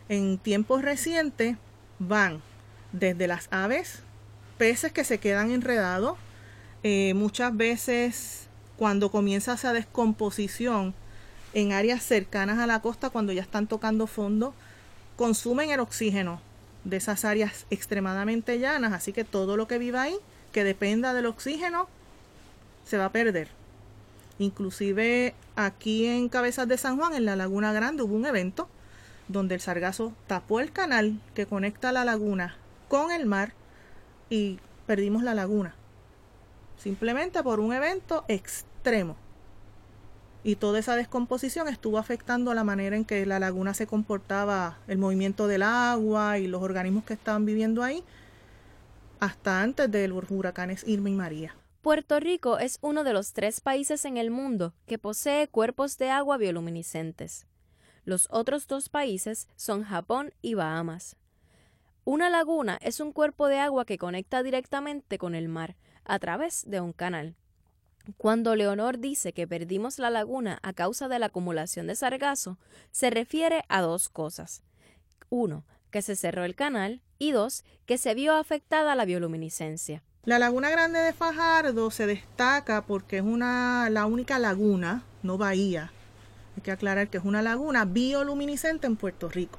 en 0.09 0.37
tiempos 0.37 0.83
recientes 0.83 1.57
van 2.01 2.43
desde 2.91 3.29
las 3.29 3.47
aves, 3.53 4.03
peces 4.57 4.91
que 4.91 5.05
se 5.05 5.19
quedan 5.19 5.53
enredados, 5.53 6.19
eh, 6.83 7.15
muchas 7.15 7.57
veces 7.57 8.48
cuando 8.79 9.11
comienza 9.11 9.55
esa 9.55 9.73
descomposición 9.73 10.95
en 11.53 11.73
áreas 11.73 12.03
cercanas 12.03 12.59
a 12.59 12.67
la 12.67 12.81
costa, 12.81 13.11
cuando 13.11 13.33
ya 13.33 13.43
están 13.43 13.67
tocando 13.67 14.07
fondo, 14.07 14.55
consumen 15.17 15.71
el 15.71 15.81
oxígeno 15.81 16.41
de 16.85 16.99
esas 16.99 17.25
áreas 17.25 17.67
extremadamente 17.71 18.59
llanas, 18.59 18.93
así 18.93 19.13
que 19.13 19.25
todo 19.25 19.57
lo 19.57 19.67
que 19.67 19.79
viva 19.79 20.03
ahí, 20.03 20.17
que 20.53 20.65
dependa 20.65 21.13
del 21.13 21.27
oxígeno, 21.27 21.89
se 22.85 22.97
va 22.99 23.07
a 23.07 23.13
perder. 23.13 23.49
Inclusive 24.39 25.35
aquí 25.57 26.07
en 26.07 26.29
Cabezas 26.29 26.69
de 26.69 26.79
San 26.79 26.97
Juan, 26.97 27.15
en 27.15 27.25
la 27.25 27.35
Laguna 27.35 27.73
Grande, 27.73 28.05
hubo 28.05 28.15
un 28.15 28.27
evento 28.27 28.69
donde 29.27 29.57
el 29.57 29.61
sargazo 29.61 30.13
tapó 30.29 30.61
el 30.61 30.73
canal 30.73 31.21
que 31.35 31.47
conecta 31.47 31.91
la 31.91 32.05
laguna 32.05 32.57
con 32.89 33.11
el 33.11 33.27
mar 33.27 33.53
y 34.31 34.61
perdimos 34.87 35.23
la 35.23 35.35
laguna. 35.35 35.75
Simplemente 36.79 37.43
por 37.43 37.59
un 37.61 37.73
evento 37.73 38.25
y 40.45 40.57
toda 40.57 40.79
esa 40.79 40.97
descomposición 40.97 41.69
estuvo 41.69 41.99
afectando 41.99 42.55
la 42.55 42.65
manera 42.65 42.97
en 42.97 43.05
que 43.05 43.27
la 43.27 43.39
laguna 43.39 43.75
se 43.75 43.87
comportaba, 43.87 44.79
el 44.87 44.97
movimiento 44.97 45.47
del 45.47 45.63
agua 45.63 46.39
y 46.39 46.47
los 46.47 46.63
organismos 46.63 47.05
que 47.05 47.13
estaban 47.13 47.45
viviendo 47.45 47.83
ahí, 47.83 48.03
hasta 49.21 49.63
antes 49.63 49.91
de 49.91 50.09
los 50.09 50.25
huracanes 50.31 50.87
Irma 50.87 51.11
y 51.11 51.15
María. 51.15 51.55
Puerto 51.83 52.19
Rico 52.19 52.59
es 52.59 52.79
uno 52.81 53.05
de 53.05 53.13
los 53.13 53.33
tres 53.33 53.61
países 53.61 54.05
en 54.05 54.17
el 54.17 54.31
mundo 54.31 54.75
que 54.87 54.99
posee 54.99 55.49
cuerpos 55.49 55.99
de 55.99 56.11
agua 56.11 56.39
bioluminiscentes. 56.39 57.47
Los 58.05 58.27
otros 58.31 58.67
dos 58.67 58.89
países 58.89 59.49
son 59.57 59.85
Japón 59.85 60.33
y 60.41 60.55
Bahamas. 60.55 61.17
Una 62.05 62.31
laguna 62.31 62.79
es 62.81 63.01
un 63.01 63.13
cuerpo 63.13 63.49
de 63.49 63.59
agua 63.59 63.85
que 63.85 63.99
conecta 63.99 64.43
directamente 64.43 65.19
con 65.19 65.35
el 65.35 65.49
mar 65.49 65.77
a 66.05 66.19
través 66.19 66.65
de 66.67 66.81
un 66.81 66.95
canal. 66.95 67.37
Cuando 68.17 68.57
Leonor 68.57 68.99
dice 68.99 69.33
que 69.33 69.47
perdimos 69.47 69.99
la 69.99 70.09
laguna 70.09 70.59
a 70.63 70.73
causa 70.73 71.09
de 71.09 71.19
la 71.19 71.27
acumulación 71.27 71.87
de 71.87 71.95
sargazo, 71.95 72.57
se 72.91 73.11
refiere 73.11 73.65
a 73.69 73.83
dos 73.83 74.09
cosas. 74.09 74.63
Uno, 75.29 75.65
que 75.91 76.01
se 76.01 76.17
cerró 76.17 76.45
el 76.45 76.55
canal 76.55 77.03
y 77.19 77.33
dos, 77.33 77.65
que 77.85 77.99
se 77.99 78.15
vio 78.15 78.35
afectada 78.35 78.95
la 78.95 79.05
bioluminiscencia. 79.05 80.03
La 80.25 80.39
Laguna 80.39 80.71
Grande 80.71 80.99
de 81.01 81.13
Fajardo 81.13 81.91
se 81.91 82.07
destaca 82.07 82.83
porque 82.87 83.19
es 83.19 83.23
una, 83.23 83.89
la 83.91 84.07
única 84.07 84.39
laguna, 84.39 85.03
no 85.23 85.39
bahía, 85.39 85.91
hay 86.57 86.63
que 86.63 86.73
aclarar 86.73 87.09
que 87.09 87.19
es 87.19 87.25
una 87.25 87.43
laguna 87.43 87.85
bioluminiscente 87.85 88.87
en 88.87 88.97
Puerto 88.97 89.29
Rico, 89.29 89.59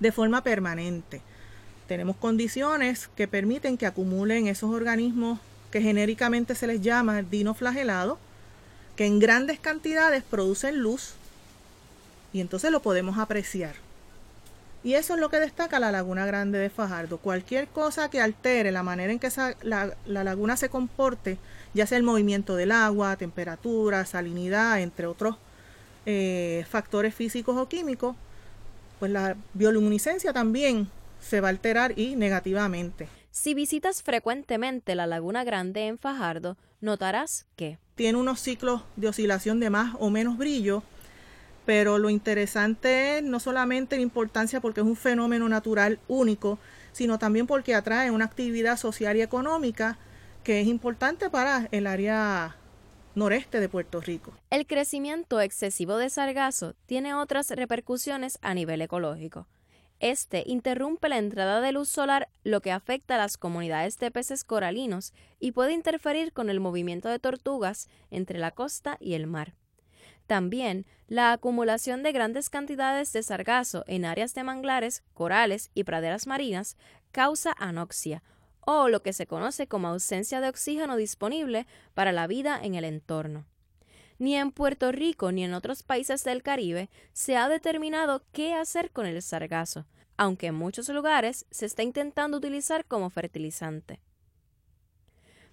de 0.00 0.12
forma 0.12 0.42
permanente. 0.42 1.22
Tenemos 1.86 2.16
condiciones 2.16 3.08
que 3.16 3.26
permiten 3.26 3.78
que 3.78 3.86
acumulen 3.86 4.46
esos 4.46 4.70
organismos 4.70 5.40
que 5.70 5.82
genéricamente 5.82 6.54
se 6.54 6.66
les 6.66 6.80
llama 6.80 7.22
dinoflagelado, 7.22 8.18
que 8.96 9.06
en 9.06 9.18
grandes 9.18 9.58
cantidades 9.60 10.22
producen 10.22 10.80
luz 10.80 11.14
y 12.32 12.40
entonces 12.40 12.70
lo 12.70 12.80
podemos 12.80 13.18
apreciar. 13.18 13.74
Y 14.84 14.94
eso 14.94 15.14
es 15.14 15.20
lo 15.20 15.28
que 15.28 15.40
destaca 15.40 15.80
la 15.80 15.90
Laguna 15.90 16.24
Grande 16.24 16.58
de 16.58 16.70
Fajardo. 16.70 17.18
Cualquier 17.18 17.66
cosa 17.68 18.10
que 18.10 18.20
altere 18.20 18.70
la 18.70 18.82
manera 18.82 19.12
en 19.12 19.18
que 19.18 19.28
la, 19.62 19.94
laguna 20.06 20.56
se 20.56 20.68
comporte, 20.68 21.38
ya 21.74 21.86
sea 21.86 21.98
el 21.98 22.04
movimiento 22.04 22.54
del 22.54 22.70
agua, 22.70 23.16
temperatura, 23.16 24.06
salinidad, 24.06 24.80
entre 24.80 25.06
otros 25.06 25.36
eh, 26.06 26.64
factores 26.70 27.14
físicos 27.14 27.56
o 27.56 27.68
químicos, 27.68 28.14
pues 29.00 29.10
la 29.10 29.36
bioluminiscencia 29.54 30.32
también 30.32 30.88
se 31.20 31.40
va 31.40 31.48
a 31.48 31.50
alterar 31.50 31.98
y 31.98 32.14
negativamente. 32.14 33.08
Si 33.30 33.54
visitas 33.54 34.02
frecuentemente 34.02 34.94
la 34.94 35.06
Laguna 35.06 35.44
Grande 35.44 35.86
en 35.86 35.98
Fajardo, 35.98 36.56
notarás 36.80 37.46
que 37.56 37.78
tiene 37.94 38.18
unos 38.18 38.40
ciclos 38.40 38.82
de 38.96 39.08
oscilación 39.08 39.60
de 39.60 39.70
más 39.70 39.96
o 39.98 40.10
menos 40.10 40.38
brillo, 40.38 40.82
pero 41.66 41.98
lo 41.98 42.10
interesante 42.10 43.18
es 43.18 43.22
no 43.22 43.40
solamente 43.40 43.96
la 43.96 44.02
importancia 44.02 44.60
porque 44.60 44.80
es 44.80 44.86
un 44.86 44.96
fenómeno 44.96 45.48
natural 45.48 45.98
único, 46.08 46.58
sino 46.92 47.18
también 47.18 47.46
porque 47.46 47.74
atrae 47.74 48.10
una 48.10 48.24
actividad 48.24 48.76
social 48.76 49.16
y 49.16 49.22
económica 49.22 49.98
que 50.42 50.60
es 50.60 50.66
importante 50.66 51.28
para 51.28 51.68
el 51.72 51.86
área 51.86 52.56
noreste 53.14 53.60
de 53.60 53.68
Puerto 53.68 54.00
Rico. 54.00 54.32
El 54.50 54.66
crecimiento 54.66 55.40
excesivo 55.40 55.98
de 55.98 56.08
sargazo 56.08 56.74
tiene 56.86 57.14
otras 57.14 57.50
repercusiones 57.50 58.38
a 58.40 58.54
nivel 58.54 58.80
ecológico. 58.80 59.46
Este 60.00 60.44
interrumpe 60.46 61.08
la 61.08 61.18
entrada 61.18 61.60
de 61.60 61.72
luz 61.72 61.88
solar, 61.88 62.28
lo 62.44 62.60
que 62.60 62.70
afecta 62.70 63.16
a 63.16 63.18
las 63.18 63.36
comunidades 63.36 63.98
de 63.98 64.12
peces 64.12 64.44
coralinos 64.44 65.12
y 65.40 65.52
puede 65.52 65.72
interferir 65.72 66.32
con 66.32 66.50
el 66.50 66.60
movimiento 66.60 67.08
de 67.08 67.18
tortugas 67.18 67.88
entre 68.10 68.38
la 68.38 68.52
costa 68.52 68.96
y 69.00 69.14
el 69.14 69.26
mar. 69.26 69.54
También, 70.28 70.86
la 71.08 71.32
acumulación 71.32 72.02
de 72.02 72.12
grandes 72.12 72.50
cantidades 72.50 73.12
de 73.12 73.22
sargazo 73.22 73.82
en 73.86 74.04
áreas 74.04 74.34
de 74.34 74.44
manglares, 74.44 75.02
corales 75.14 75.70
y 75.74 75.84
praderas 75.84 76.26
marinas 76.26 76.76
causa 77.10 77.54
anoxia, 77.58 78.22
o 78.60 78.88
lo 78.88 79.02
que 79.02 79.14
se 79.14 79.26
conoce 79.26 79.66
como 79.66 79.88
ausencia 79.88 80.40
de 80.40 80.50
oxígeno 80.50 80.96
disponible 80.96 81.66
para 81.94 82.12
la 82.12 82.26
vida 82.26 82.60
en 82.62 82.74
el 82.74 82.84
entorno. 82.84 83.46
Ni 84.18 84.34
en 84.34 84.50
Puerto 84.50 84.90
Rico 84.90 85.30
ni 85.30 85.44
en 85.44 85.54
otros 85.54 85.82
países 85.82 86.24
del 86.24 86.42
Caribe 86.42 86.90
se 87.12 87.36
ha 87.36 87.48
determinado 87.48 88.24
qué 88.32 88.54
hacer 88.54 88.90
con 88.90 89.06
el 89.06 89.22
sargazo, 89.22 89.86
aunque 90.16 90.48
en 90.48 90.56
muchos 90.56 90.88
lugares 90.88 91.46
se 91.50 91.66
está 91.66 91.84
intentando 91.84 92.38
utilizar 92.38 92.84
como 92.84 93.10
fertilizante. 93.10 94.00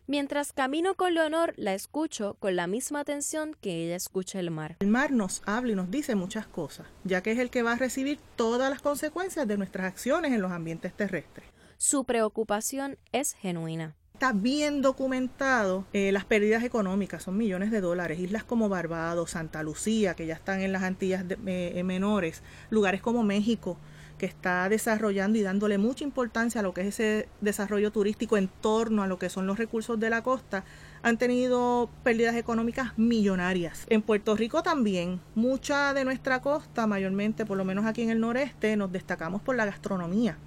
Mientras 0.07 0.53
camino 0.53 0.93
con 0.95 1.15
Leonor, 1.15 1.53
la 1.57 1.73
escucho 1.73 2.35
con 2.35 2.55
la 2.55 2.67
misma 2.67 2.99
atención 2.99 3.55
que 3.59 3.85
ella 3.85 3.95
escucha 3.95 4.39
el 4.39 4.51
mar. 4.51 4.77
El 4.79 4.89
mar 4.89 5.11
nos 5.11 5.41
habla 5.47 5.71
y 5.71 5.75
nos 5.75 5.89
dice 5.89 6.13
muchas 6.13 6.45
cosas, 6.45 6.85
ya 7.03 7.23
que 7.23 7.31
es 7.31 7.39
el 7.39 7.49
que 7.49 7.63
va 7.63 7.73
a 7.73 7.77
recibir 7.77 8.19
todas 8.35 8.69
las 8.69 8.81
consecuencias 8.81 9.47
de 9.47 9.57
nuestras 9.57 9.87
acciones 9.87 10.31
en 10.31 10.43
los 10.43 10.51
ambientes 10.51 10.93
terrestres. 10.93 11.47
Su 11.77 12.05
preocupación 12.05 12.97
es 13.11 13.33
genuina. 13.33 13.95
Está 14.15 14.31
bien 14.31 14.81
documentado 14.81 15.83
eh, 15.91 16.13
las 16.13 16.23
pérdidas 16.23 16.63
económicas, 16.63 17.23
son 17.23 17.35
millones 17.35 17.69
de 17.69 17.81
dólares. 17.81 18.17
Islas 18.17 18.45
como 18.45 18.69
Barbados, 18.69 19.31
Santa 19.31 19.61
Lucía, 19.61 20.13
que 20.13 20.25
ya 20.25 20.35
están 20.35 20.61
en 20.61 20.71
las 20.71 20.83
Antillas 20.83 21.25
eh, 21.45 21.83
menores, 21.83 22.41
lugares 22.69 23.01
como 23.01 23.23
México, 23.23 23.77
que 24.17 24.25
está 24.25 24.69
desarrollando 24.69 25.37
y 25.37 25.41
dándole 25.41 25.77
mucha 25.77 26.05
importancia 26.05 26.61
a 26.61 26.63
lo 26.63 26.73
que 26.73 26.79
es 26.79 26.87
ese 26.87 27.27
desarrollo 27.41 27.91
turístico 27.91 28.37
en 28.37 28.47
torno 28.47 29.03
a 29.03 29.07
lo 29.07 29.19
que 29.19 29.29
son 29.29 29.47
los 29.47 29.57
recursos 29.57 29.99
de 29.99 30.09
la 30.09 30.23
costa, 30.23 30.63
han 31.03 31.17
tenido 31.17 31.89
pérdidas 32.05 32.35
económicas 32.35 32.97
millonarias. 32.97 33.85
En 33.89 34.01
Puerto 34.01 34.37
Rico 34.37 34.63
también, 34.63 35.19
mucha 35.35 35.93
de 35.93 36.05
nuestra 36.05 36.41
costa, 36.41 36.87
mayormente, 36.87 37.45
por 37.45 37.57
lo 37.57 37.65
menos 37.65 37.85
aquí 37.85 38.03
en 38.03 38.11
el 38.11 38.21
noreste, 38.21 38.77
nos 38.77 38.93
destacamos 38.93 39.41
por 39.41 39.57
la 39.57 39.65
gastronomía. 39.65 40.37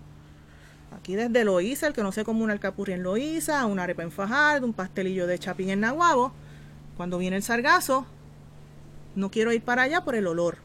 Aquí 0.91 1.15
desde 1.17 1.45
Loíza, 1.45 1.87
el 1.87 1.93
que 1.93 2.03
no 2.03 2.13
se 2.13 2.25
come 2.25 2.43
un 2.43 2.51
alcapurri 2.51 2.95
en 2.95 3.03
Loíza, 3.03 3.65
una 3.67 3.85
arepa 3.85 4.03
en 4.03 4.11
Fajardo, 4.11 4.67
un 4.67 4.73
pastelillo 4.73 5.27
de 5.27 5.39
chapín 5.39 5.71
en 5.71 5.81
Nahuabo. 5.81 6.33
Cuando 6.97 7.19
viene 7.19 7.37
el 7.37 7.43
sargazo, 7.43 8.07
no 9.15 9.31
quiero 9.31 9.53
ir 9.53 9.63
para 9.63 9.83
allá 9.83 10.05
por 10.05 10.15
el 10.15 10.27
olor. 10.27 10.59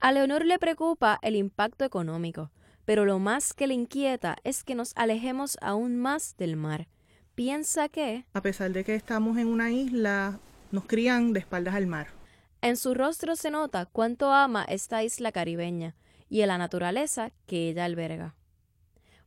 A 0.00 0.12
Leonor 0.12 0.44
le 0.44 0.58
preocupa 0.58 1.18
el 1.22 1.36
impacto 1.36 1.84
económico, 1.84 2.50
pero 2.84 3.04
lo 3.04 3.18
más 3.18 3.54
que 3.54 3.66
le 3.66 3.74
inquieta 3.74 4.36
es 4.44 4.64
que 4.64 4.74
nos 4.74 4.92
alejemos 4.96 5.56
aún 5.60 5.96
más 5.96 6.36
del 6.36 6.56
mar. 6.56 6.88
Piensa 7.34 7.88
que... 7.88 8.26
A 8.34 8.42
pesar 8.42 8.72
de 8.72 8.84
que 8.84 8.94
estamos 8.94 9.38
en 9.38 9.46
una 9.46 9.70
isla, 9.70 10.38
nos 10.72 10.84
crían 10.84 11.32
de 11.32 11.40
espaldas 11.40 11.74
al 11.74 11.86
mar. 11.86 12.08
En 12.60 12.76
su 12.76 12.94
rostro 12.94 13.36
se 13.36 13.50
nota 13.50 13.86
cuánto 13.86 14.32
ama 14.32 14.64
esta 14.64 15.02
isla 15.02 15.32
caribeña 15.32 15.94
y 16.28 16.42
en 16.42 16.48
la 16.48 16.58
naturaleza 16.58 17.30
que 17.46 17.68
ella 17.68 17.84
alberga. 17.84 18.34